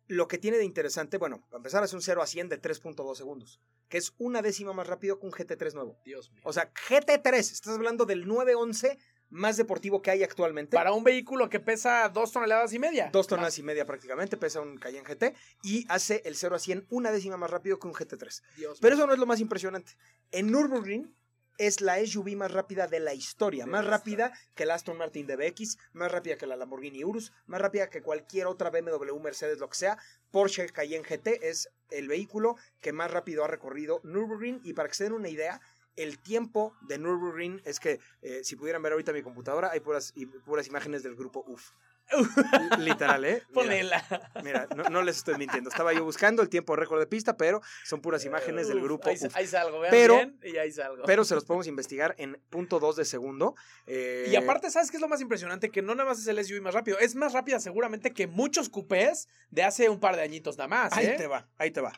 [0.08, 3.16] lo que tiene de interesante, bueno, para empezar es un 0 a 100 de 3.2
[3.16, 6.00] segundos, que es una décima más rápido que un GT3 nuevo.
[6.04, 6.42] Dios mío.
[6.46, 8.98] O sea, GT3, estás hablando del 911
[9.30, 10.76] más deportivo que hay actualmente.
[10.76, 13.10] Para un vehículo que pesa dos toneladas y media.
[13.12, 16.88] Dos toneladas y media prácticamente, pesa un Cayenne GT y hace el 0 a 100
[16.90, 18.42] una décima más rápido que un GT3.
[18.58, 19.94] Dios Pero eso no es lo más impresionante.
[20.32, 21.14] En Nürburgring
[21.60, 24.98] es la SUV más rápida de la historia, De más la rápida que el Aston
[24.98, 29.60] Martin DBX, más rápida que la Lamborghini Urus, más rápida que cualquier otra BMW, Mercedes,
[29.60, 29.98] lo que sea.
[30.32, 34.96] Porsche Cayenne GT es el vehículo que más rápido ha recorrido Nürburgring y para que
[34.96, 35.60] se den una idea,
[36.04, 40.14] el tiempo de Nürburgring es que eh, si pudieran ver ahorita mi computadora hay puras,
[40.46, 41.72] puras imágenes del grupo UF.
[42.80, 43.44] Literal, ¿eh?
[43.50, 43.54] Mira.
[43.54, 44.32] Ponela.
[44.44, 45.70] Mira, no, no les estoy mintiendo.
[45.70, 49.10] Estaba yo buscando el tiempo récord de pista, pero son puras imágenes del grupo.
[49.10, 49.36] Ahí, Uf.
[49.36, 51.04] ahí salgo, vean Pero- bien, y ahí salgo.
[51.06, 53.56] Pero se los podemos investigar en punto 2 de segundo.
[53.86, 55.70] Eh, Y aparte, ¿sabes qué es lo más impresionante?
[55.70, 58.70] Que no nada más es el SUV más rápido, es más rápida seguramente que muchos
[58.70, 60.94] coupés de hace un par de añitos nada más.
[60.94, 61.16] ahí ¿eh?
[61.16, 61.94] te va, ahí te va.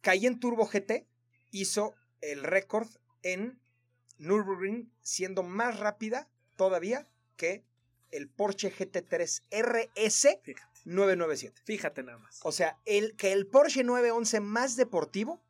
[0.00, 1.06] Cayenne Turbo GT
[1.52, 2.88] hizo el récord
[3.32, 3.58] en
[4.18, 7.64] Nürburgring, siendo más rápida todavía que
[8.10, 11.62] el Porsche GT3 RS Fíjate, 997.
[11.64, 12.40] fíjate nada más.
[12.42, 15.42] O sea, el, que el Porsche 911 más deportivo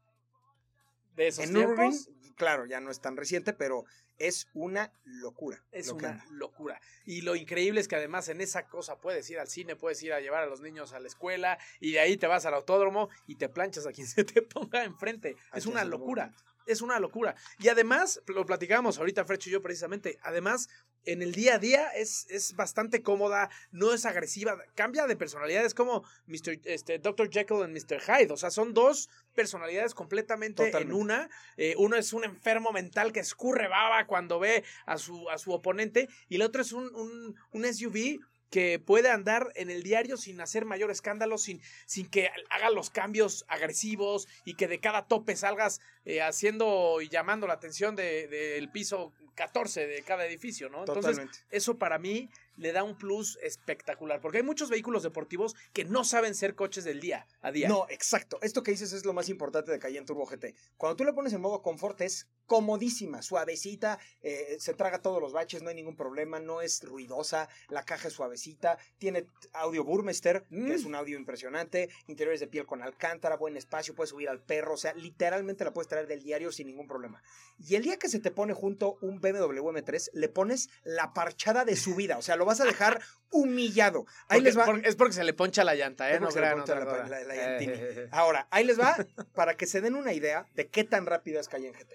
[1.15, 1.95] De esos en Nürburgring,
[2.35, 3.85] claro, ya no es tan reciente, pero
[4.19, 5.63] es una locura.
[5.71, 6.81] es una locura.
[7.05, 10.15] Y lo increíble es que además en esa cosa puedes ir al cine, puedes ir
[10.15, 13.11] a llevar a los niños a la escuela y de ahí te vas al autódromo
[13.27, 15.37] y te planchas a quien se te ponga enfrente.
[15.53, 16.33] Es una locura.
[16.67, 17.35] Es una locura.
[17.59, 20.69] Y además, lo platicamos ahorita Frecho y yo precisamente, además,
[21.05, 25.65] en el día a día es, es bastante cómoda, no es agresiva, cambia de personalidad,
[25.65, 26.61] es como Mr.
[26.65, 27.31] Este, Dr.
[27.31, 28.01] Jekyll y Mr.
[28.01, 30.95] Hyde, o sea, son dos personalidades completamente Totalmente.
[30.95, 31.31] en una.
[31.57, 35.53] Eh, uno es un enfermo mental que escurre baba cuando ve a su, a su
[35.53, 40.17] oponente y el otro es un, un, un SUV que puede andar en el diario
[40.17, 45.07] sin hacer mayor escándalo, sin, sin que haga los cambios agresivos y que de cada
[45.07, 50.25] tope salgas eh, haciendo y llamando la atención del de, del piso 14 de cada
[50.25, 50.79] edificio, ¿no?
[50.79, 51.39] Entonces, Totalmente.
[51.51, 54.21] eso para mí le da un plus espectacular.
[54.23, 57.69] Porque hay muchos vehículos deportivos que no saben ser coches del día a día.
[57.69, 58.39] No, exacto.
[58.41, 60.55] Esto que dices es lo más importante de Cayenne Turbo GT.
[60.79, 65.33] Cuando tú le pones en modo confort es comodísima, suavecita, eh, se traga todos los
[65.33, 70.45] baches, no hay ningún problema, no es ruidosa, la caja es suavecita, tiene audio Burmester,
[70.49, 70.67] Mm.
[70.67, 74.41] que es un audio impresionante, interiores de piel con alcántara, buen espacio, puedes subir al
[74.41, 77.23] perro, o sea, literalmente la puedes del diario sin ningún problema.
[77.59, 81.65] Y el día que se te pone junto un BMW M3, le pones la parchada
[81.65, 84.05] de su vida, o sea, lo vas a dejar humillado.
[84.29, 84.65] Ahí Porque- les va.
[84.67, 86.21] por- es porque se le poncha la llanta, ¿eh?
[86.21, 88.09] No crean otra la- Eh.
[88.13, 88.95] Ahora, ahí les va
[89.35, 91.95] para que se den una idea de qué tan rápida es Cayenne GT.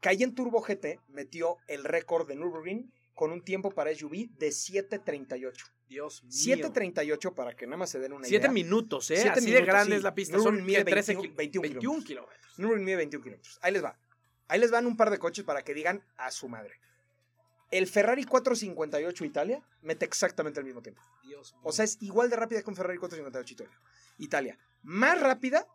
[0.00, 5.52] Cayenne Turbo GT metió el récord de Nürburgring con un tiempo para SUV de 7.38.
[5.88, 6.32] Dios mío.
[6.34, 8.52] 7.38 para que nada más se den una Siete idea.
[8.52, 9.16] minutos, ¿eh?
[9.16, 9.96] Siete Así de minutos, grande sí.
[9.96, 10.38] es la pista.
[10.38, 10.90] Son mide ¿qué?
[10.90, 12.58] 13 21 kil- 21 21 kilómetros.
[12.58, 13.58] Nürburgring mide 21 kilómetros.
[13.62, 13.98] Ahí les va.
[14.48, 16.74] Ahí les van un par de coches para que digan a su madre.
[17.70, 21.00] El Ferrari 458 Italia mete exactamente el mismo tiempo.
[21.24, 21.62] Dios mío.
[21.64, 23.80] O sea, es igual de rápida que un Ferrari 458 Italia.
[24.18, 24.58] Italia.
[24.82, 25.66] Más rápida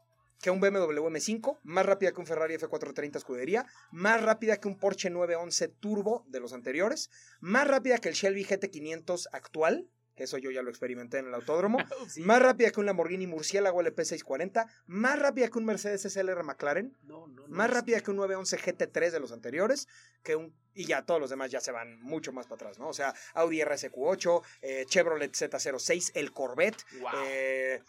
[0.42, 4.78] que un BMW M5, más rápida que un Ferrari F430 escudería, más rápida que un
[4.78, 10.38] Porsche 911 Turbo de los anteriores, más rápida que el Shelby GT500 actual, que eso
[10.38, 11.78] yo ya lo experimenté en el autódromo,
[12.10, 12.22] Sí.
[12.22, 17.28] más rápida que un Lamborghini Murciélago LP640, más rápida que un Mercedes SLR McLaren, No,
[17.28, 19.88] no, no, más rápida que- que un 911 GT3 de los anteriores,
[20.24, 22.88] que un y ya todos los demás ya se van mucho más para atrás, ¿no?
[22.88, 27.10] O sea, Audi RSQ8, eh, Chevrolet Z06, el Corvette, Wow.
[27.26, 27.82] eh,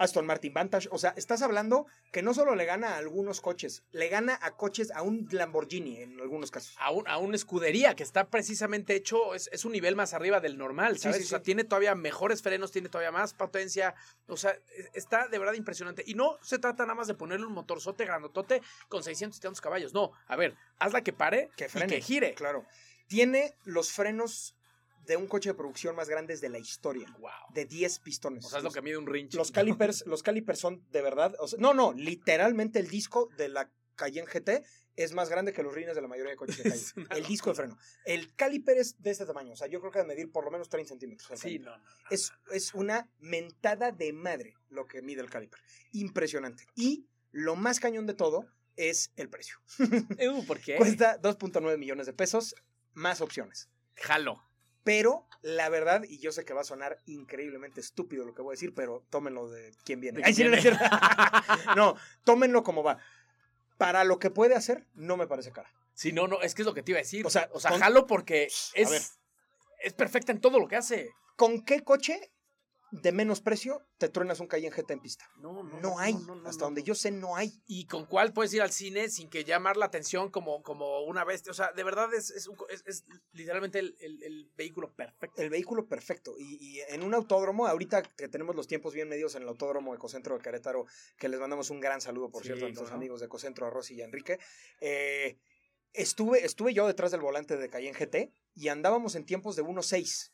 [0.00, 3.84] Aston Martin Vantage, o sea, estás hablando que no solo le gana a algunos coches,
[3.92, 6.74] le gana a coches a un Lamborghini en algunos casos.
[6.78, 10.40] a, un- a una escudería que está precisamente hecho, es, es un nivel más arriba
[10.40, 11.18] del normal, ¿sabes?
[11.18, 11.44] sí, O sea, sí.
[11.44, 13.94] tiene todavía mejores frenos, tiene todavía más potencia,
[14.26, 16.02] o sea, e- está de verdad impresionante.
[16.06, 19.60] Y no se trata nada más de ponerle un motorzote grandotote con 600 y tantos
[19.60, 22.34] caballos, no, a ver, hazla que pare Que y que gire.
[22.34, 22.64] Claro.
[23.06, 24.54] Tiene los frenos
[25.06, 27.30] de un coche de producción más grandes de la historia, Wow.
[27.54, 28.44] de 10 pistones.
[28.44, 29.34] O sea, es lo que mide un rinch.
[29.34, 31.34] Los calipers, los calipers son de verdad.
[31.38, 34.64] o sea, no, no, literalmente el disco de la Cayenne GT
[34.96, 36.62] es más grande que los rines de la mayoría de coches de
[37.04, 37.18] calle.
[37.20, 37.78] El disco de freno.
[38.04, 39.52] El caliper es de este tamaño.
[39.52, 41.38] O sea, yo creo que debe medir por lo menos 30 centímetros.
[41.38, 41.76] Sí, no.
[41.76, 41.82] no.
[42.10, 45.60] es, es una mentada de madre lo que mide el caliper.
[45.92, 46.66] Impresionante.
[46.74, 48.46] Y lo más cañón de todo
[48.76, 49.56] es el precio.
[49.78, 50.76] Uh, ¿Por qué?
[50.76, 52.54] Cuesta 2.9 millones de pesos,
[52.94, 53.68] más opciones.
[53.96, 54.42] Jalo.
[54.84, 58.52] Pero la verdad, y yo sé que va a sonar increíblemente estúpido lo que voy
[58.52, 60.22] a decir, pero tómenlo de quien viene.
[60.24, 60.50] Ay, sí, no,
[61.76, 62.98] no, tómenlo como va.
[63.78, 65.72] Para lo que puede hacer, no me parece cara.
[65.94, 67.26] Sí, no, no, es que es lo que te iba a decir.
[67.26, 69.18] O sea, o sea con- jalo porque es,
[69.80, 71.10] es perfecta en todo lo que hace.
[71.36, 72.30] ¿Con qué coche
[72.92, 75.28] de menos precio te truenas un Cayenne GT en pista?
[75.38, 76.14] No, no, No hay.
[76.14, 76.86] no, no, Hasta no, donde no.
[76.86, 77.52] yo sé, no hay.
[77.66, 81.24] y con cuál puedes ir al cine sin que llamar la atención como, como una
[81.24, 81.50] bestia.
[81.50, 84.92] O sea, de verdad es, es, un co- es- es literalmente el, el- el vehículo
[84.94, 85.40] perfecto.
[85.40, 86.34] El vehículo perfecto.
[86.38, 89.94] Y, y en un autódromo, ahorita que tenemos los tiempos bien medios en el autódromo
[89.94, 90.86] Ecocentro de Querétaro,
[91.18, 93.70] que les mandamos un gran saludo, por Sí, cierto, a nuestros amigos de Ecocentro, a
[93.70, 94.38] Rosy y a Enrique.
[94.80, 95.38] eh,
[95.92, 100.32] estuve, estuve yo detrás del volante de Cayenne GT y andábamos en tiempos de 1.6.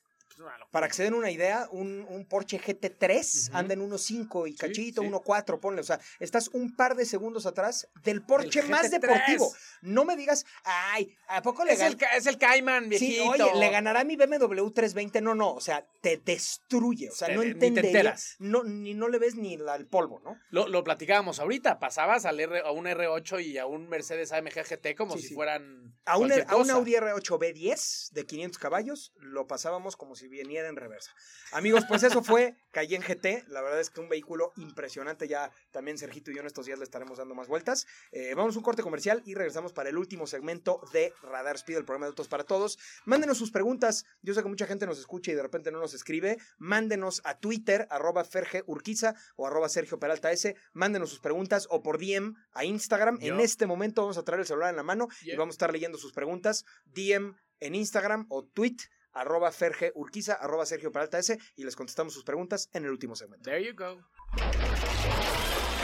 [0.71, 3.57] Para que se den una idea, un, un Porsche GT3 Ujú.
[3.57, 5.09] anda en 1.5 y cachito, sí.
[5.09, 5.81] 1.4, ponle.
[5.81, 8.91] O sea, estás un par de segundos atrás del Porsche El más GT3.
[9.01, 9.55] deportivo.
[9.81, 13.31] No me digas, ay, ¿a poco le Es el, es el Cayman, Sí, viejito.
[13.31, 15.21] oye, ¿le ganará mi BMW 320?
[15.23, 17.09] No, no, o sea, te destruye.
[17.11, 17.91] O sea, no ni te entendería.
[17.91, 18.37] enteras.
[18.39, 20.39] No, ni no le ves ni la- el polvo, ¿no?
[20.51, 21.79] Lo, lo platicábamos ahorita.
[21.79, 25.29] Pasabas al R, a un R8 y a un Mercedes AMG GT como Sí, si
[25.29, 25.35] sí.
[25.35, 25.95] fueran.
[26.05, 26.71] A un, a un.
[26.71, 31.13] Audi R8 B10 de 500 caballos lo pasábamos como si viniera en reversa.
[31.53, 33.49] Amigos, pues eso fue Cayenne GT.
[33.49, 35.29] La verdad es que un vehículo impresionante.
[35.29, 37.87] Ya también Sergito y yo en estos días le estaremos dando más vueltas.
[38.13, 41.79] Eh, vamos a un corte comercial y regresamos para el último segmento de Radar Speed,
[41.79, 42.79] el programa de Autos para Todos.
[43.05, 44.05] Mándenos sus preguntas.
[44.23, 46.39] Yo sé que mucha gente nos escucha y de repente no nos escribe.
[46.59, 50.57] Mándenos a Twitter, arroba Ferge Urquiza o arroba Sergio Peralta S.
[50.73, 53.19] Mándenos sus preguntas o por DM a Instagram.
[53.21, 55.73] En este momento vamos a traer el celular en la mano y vamos a estar
[55.73, 56.65] leyendo sus preguntas.
[56.87, 58.77] DM en Instagram o tweet
[59.17, 63.17] arroba Ferge Urquiza, arroba Sergio Peralta S y les contestamos sus preguntas en el último
[63.17, 63.51] segmento.
[63.51, 64.03] There you go.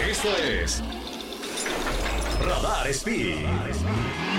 [0.00, 0.82] Esto es
[2.40, 4.31] Radar Speed.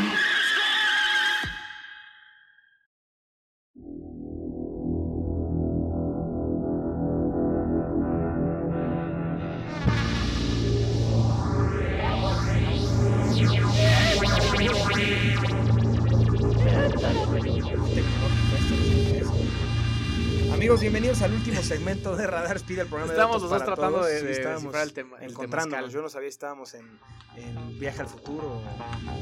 [20.83, 24.09] Bienvenidos al último segmento de Radar Speed, el programa Estamos de para tratando Todos.
[24.11, 25.17] de, Sí, de estábamos el tema.
[25.21, 25.93] encontrándonos.
[25.93, 26.99] Yo no sabía si estábamos en,
[27.37, 28.61] en Viaje al Futuro.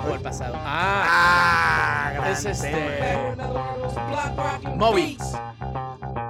[0.09, 0.55] O el pasado.
[0.57, 3.36] Ah, Ah, es este.
[4.76, 5.18] Moby.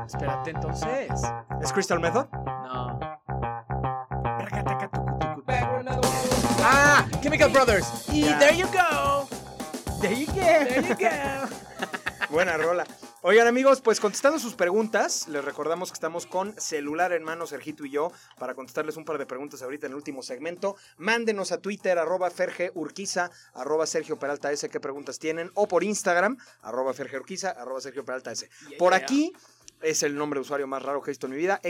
[0.05, 1.09] Espérate entonces.
[1.61, 2.25] ¿Es Crystal Method?
[2.31, 2.99] No.
[6.63, 7.87] Ah, Chemical Brothers.
[8.09, 8.37] Y Ya.
[8.37, 9.27] there you go.
[10.01, 11.47] There you There you go.
[12.29, 12.85] Buena rola.
[13.23, 17.85] Oigan amigos, pues contestando sus preguntas, les recordamos que estamos con celular en mano, Sergito
[17.85, 20.75] y yo, para contestarles un par de preguntas ahorita en el último segmento.
[20.97, 25.83] Mándenos a Twitter, arroba Ferge Urquiza, arroba Sergio Peralta S, qué preguntas tienen, o por
[25.83, 28.49] Instagram, arroba Ferge Urquiza, arroba Sergio Peralta S.
[28.79, 29.31] Por aquí
[29.83, 31.61] es el nombre de usuario más raro que he visto en mi vida,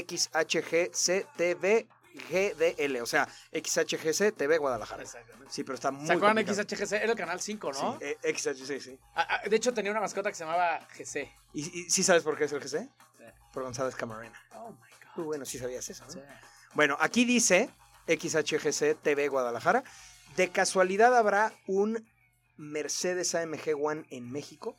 [2.14, 5.03] XHGCTVGDL, o sea, XHGCTV Guadalajara.
[5.03, 5.53] Exactamente.
[5.53, 6.45] Sí, pero está muy ¿Se acuerdan.
[6.45, 6.91] XHGC?
[6.93, 7.99] Era el canal 5, ¿no?
[7.99, 8.99] Sí, eh, XHG, sí.
[9.16, 11.30] Ah, ah, de hecho, tenía una mascota que se llamaba GC.
[11.53, 12.70] ¿Y, y sí sabes por qué es el GC?
[13.18, 13.24] Sí.
[13.53, 14.39] Por González Camarena.
[14.55, 15.24] Oh my Muy god.
[15.26, 16.05] bueno, sí sabías eso.
[16.05, 16.12] ¿no?
[16.12, 16.20] Sí.
[16.74, 17.70] Bueno, aquí dice
[18.07, 19.84] XHGC TV Guadalajara.
[20.36, 22.07] ¿De casualidad habrá un
[22.57, 24.78] Mercedes AMG One en México?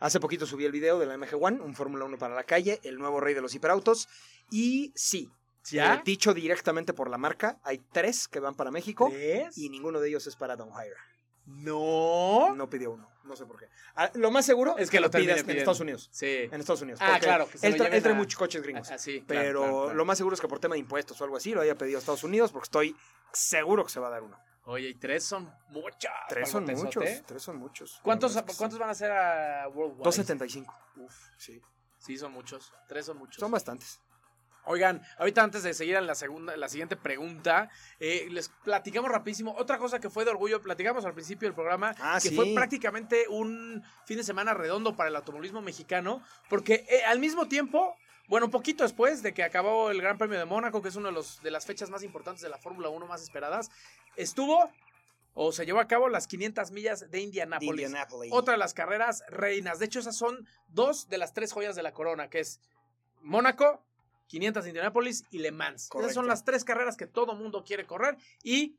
[0.00, 2.80] Hace poquito subí el video de la AMG One, un Fórmula 1 para la calle,
[2.82, 4.08] el nuevo rey de los hiperautos.
[4.50, 5.30] Y sí,
[5.70, 5.94] ¿Ya?
[5.94, 9.56] eh, dicho directamente por la marca, hay tres que van para México ¿Tres?
[9.58, 11.00] y ninguno de ellos es para Don Hyra.
[11.46, 12.54] No.
[12.54, 13.68] No pidió uno, no sé por qué.
[13.96, 15.58] Ah, lo más seguro Es que lo pidas termine en.
[15.58, 16.08] Estados Unidos.
[16.12, 16.48] Sí.
[16.50, 17.00] En Estados Unidos.
[17.02, 18.90] Ah, claro, que se Él, lo tra- lleven él trae a- muchos coches gringos.
[18.90, 19.94] Ah, sí, claro, Pero claro, claro.
[19.94, 21.98] lo más seguro es que por tema de impuestos o algo así lo haya pedido
[21.98, 22.96] a Estados Unidos porque estoy
[23.32, 24.38] seguro que se va a dar uno.
[24.66, 26.10] Oye, y tres son muchos.
[26.28, 28.00] Tres son muchos, tres son muchos.
[28.02, 28.80] ¿Cuántos, La verdad es que ¿Cuántos sí.
[28.80, 30.04] van a ser a Worldwide?
[30.04, 30.74] 275.
[30.96, 31.60] Uf, Sí,
[31.98, 32.72] sí, son muchos.
[32.88, 33.36] Tres son muchos.
[33.40, 34.00] son bastantes.
[34.66, 37.68] Oigan, ahorita antes de seguir en la segunda, la siguiente pregunta,
[38.00, 39.54] eh, les platicamos rapidísimo.
[39.58, 42.34] Otra cosa que fue de orgullo, platicamos al principio del programa, Ah, que sí.
[42.36, 47.46] fue prácticamente un fin de semana redondo para el automovilismo mexicano, porque eh, al mismo
[47.46, 47.94] tiempo,
[48.28, 51.08] bueno, un poquito después de que acabó el Gran Premio de Mónaco, que es una
[51.10, 53.70] de, los, de las fechas más importantes de la Fórmula 1 más esperadas,
[54.16, 54.70] estuvo
[55.34, 58.32] o se llevó a cabo las 500 millas de De Indianápolis.
[58.32, 59.78] Otra de las carreras reinas.
[59.80, 62.60] De hecho, esas son dos de las tres joyas de la corona, que es
[63.20, 63.82] Mónaco,
[64.26, 65.88] 500 de Indianápolis y Le Mans.
[65.88, 66.06] Correcto.
[66.06, 68.76] Esas son las tres carreras que todo mundo quiere correr y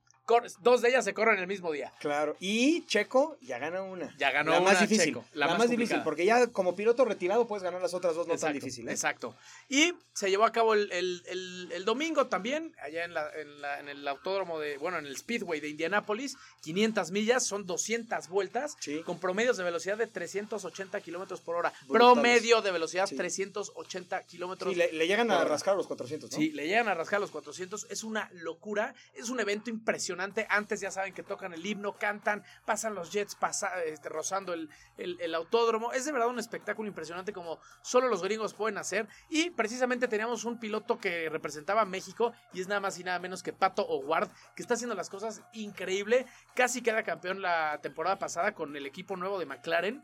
[0.62, 1.92] dos de ellas se corren el mismo día.
[2.00, 2.36] Claro.
[2.40, 4.16] Y Checo ya gana una.
[4.18, 5.14] Ya ganó la más difícil.
[5.14, 8.16] Checo, la, la más, más difícil, porque ya como piloto retirado puedes ganar las otras
[8.16, 8.94] dos no tan Exacto, difíciles.
[8.94, 9.36] Exacto.
[9.70, 13.62] Y se llevó a cabo el, el- el- el domingo también, allá en, la- en
[13.62, 18.28] la- en el autódromo de, bueno, en el Speedway de Indianápolis, 500 millas, son 200
[18.30, 19.02] vueltas, Sí.
[19.06, 21.72] con promedios de velocidad de 380 kilómetros por hora.
[21.88, 22.14] Brutales.
[22.14, 23.16] Promedio de velocidad Sí.
[23.16, 26.38] 380 kilómetros Sí, le, le llegan a rascar los 400, ¿no?
[26.38, 27.86] Sí, le llegan a rascar los 400.
[27.90, 28.94] Es una locura.
[29.14, 30.15] Es un evento impresionante.
[30.22, 35.36] Antes ya saben que tocan el himno, cantan, pasan los jets pasa- este, rozando el,
[35.36, 35.92] autódromo.
[35.92, 39.08] Es de verdad un espectáculo impresionante como solo los gringos pueden hacer.
[39.30, 43.20] Y precisamente teníamos un piloto que representaba a México y es nada más y nada
[43.20, 46.26] menos que Pato O'Ward, que está haciendo las cosas increíble.
[46.56, 50.04] Casi queda campeón la temporada pasada con el equipo nuevo de McLaren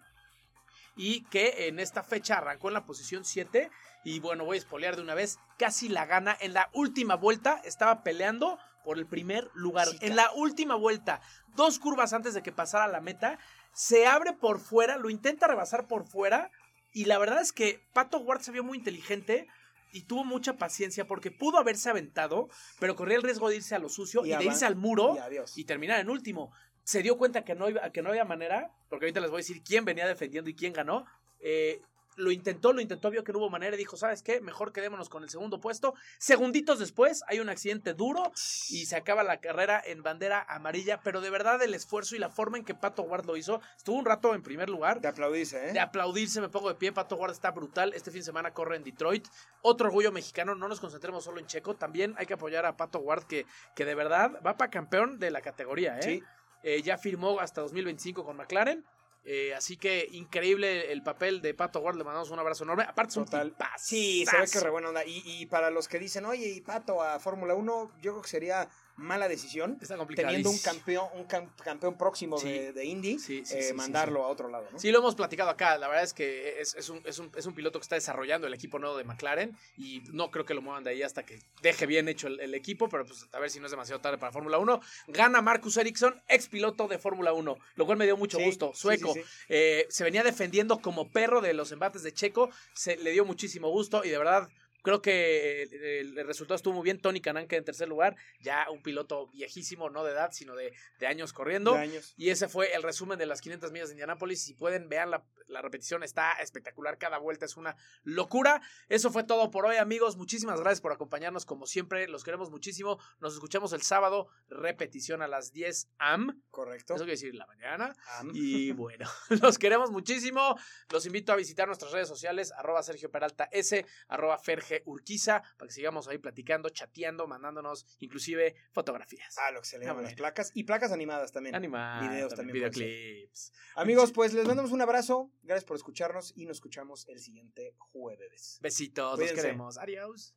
[0.95, 3.71] y que en esta fecha arrancó en la posición 7
[4.03, 7.61] y bueno, voy a espolear de una vez, casi la gana en la última vuelta,
[7.63, 9.87] estaba peleando por el primer lugar.
[9.87, 11.21] Sí, en la última vuelta,
[11.55, 13.39] dos curvas antes de que pasara la meta,
[13.73, 16.51] se abre por fuera, lo intenta rebasar por fuera
[16.93, 19.47] y la verdad es que Pato Ward se vio muy inteligente
[19.93, 23.79] y tuvo mucha paciencia porque pudo haberse aventado, pero corría el riesgo de irse a
[23.79, 25.17] lo sucio y, Y de irse al muro
[25.55, 26.51] y terminar en último.
[26.83, 29.43] Se dio cuenta que no, iba, que no había manera, porque ahorita les voy a
[29.43, 31.05] decir quién venía defendiendo y quién ganó.
[31.39, 31.81] Eh,
[32.15, 34.41] lo intentó, lo intentó, vio que no hubo manera y dijo, ¿sabes qué?
[34.41, 35.93] Mejor quedémonos con el segundo puesto.
[36.17, 38.31] Segunditos después hay un accidente duro
[38.69, 42.29] y se acaba la carrera en bandera amarilla, pero de verdad el esfuerzo y la
[42.29, 45.01] forma en que Pato Ward lo hizo, estuvo un rato en primer lugar.
[45.01, 45.73] De aplaudirse, ¿eh?
[45.73, 46.91] De aplaudirse, me pongo de pie.
[46.91, 47.93] Pato Ward está brutal.
[47.93, 49.27] Este fin de semana corre en Detroit.
[49.61, 50.55] Otro orgullo mexicano.
[50.55, 51.75] No nos concentremos solo en Checo.
[51.75, 53.45] También hay que apoyar a Pato Ward, que,
[53.75, 55.97] que de verdad va para campeón de la categoría.
[55.99, 56.03] ¿eh?
[56.03, 56.23] Sí.
[56.63, 58.85] Eh, ya firmó hasta 2025 con McLaren.
[59.23, 61.95] Eh, así que increíble el papel de Pato Ward.
[61.95, 62.83] Le mandamos un abrazo enorme.
[62.83, 63.49] Aparte, es un Total.
[63.51, 63.85] tipazazo.
[63.85, 65.05] Sí, se ve que re buena onda.
[65.05, 68.29] Y, y para los que dicen, oye, y Pato a Fórmula 1, yo creo que
[68.29, 68.67] sería
[68.97, 69.77] mala decisión.
[69.81, 72.49] Está Teniendo un campeón, un cam- campeón próximo Sí.
[72.49, 74.79] de, de Indy, Sí, sí, eh, mandarlo a otro lado, ¿no?
[74.79, 75.77] Sí, lo hemos platicado acá.
[75.77, 78.47] La verdad es que es, es un, es un- es un piloto que está desarrollando
[78.47, 81.39] el equipo nuevo de McLaren y no creo que lo muevan de ahí hasta que
[81.61, 84.17] deje bien hecho el, el equipo, pero pues a ver si no es demasiado tarde
[84.17, 84.81] para Fórmula 1.
[85.07, 88.71] Gana Marcus Ericsson, ex piloto de Fórmula 1, lo cual me dio mucho gusto.
[88.73, 89.13] Sueco.
[89.49, 93.69] Eh, se venía defendiendo como perro de los embates de Checo, se le dio muchísimo
[93.69, 94.47] gusto y de verdad
[94.81, 96.99] Creo que el, el resultado estuvo muy bien.
[96.99, 100.73] Tony Canan que en tercer lugar, ya un piloto viejísimo, no de edad, sino de,
[100.99, 101.73] de años corriendo.
[101.73, 102.13] De años.
[102.17, 104.43] Y ese fue el resumen de las 500 millas de Indianápolis.
[104.43, 106.97] Si pueden, vean la, la repetición, está espectacular.
[106.97, 108.61] Cada vuelta es una locura.
[108.89, 110.17] Eso fue todo por hoy, amigos.
[110.17, 111.45] Muchísimas gracias por acompañarnos.
[111.45, 112.99] Como siempre, los queremos muchísimo.
[113.19, 114.29] Nos escuchamos el sábado.
[114.49, 116.41] Repetición a las 10 am.
[116.49, 116.95] Correcto.
[116.95, 117.93] Eso quiere decir la mañana.
[118.17, 118.31] Am.
[118.33, 119.07] Y bueno,
[119.41, 120.57] los queremos muchísimo.
[120.89, 125.67] Los invito a visitar nuestras redes sociales, arroba Sergio Peralta S, arroba Ferge Urquiza, para
[125.67, 129.35] que sigamos ahí platicando, chateando, mandándonos inclusive fotografías.
[129.37, 130.51] Ah, lo que se le Ah, llaman las placas.
[130.53, 131.55] Y placas animadas también.
[131.55, 133.51] Animadas, videos también videoclips.
[133.75, 135.31] Amigos, pues les mandamos un abrazo.
[135.43, 138.59] Gracias por escucharnos y nos escuchamos el siguiente jueves.
[138.61, 139.33] Besitos, Cuídense.
[139.35, 139.77] los queremos.
[139.77, 140.35] Adiós.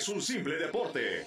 [0.00, 1.26] Es un simple deporte,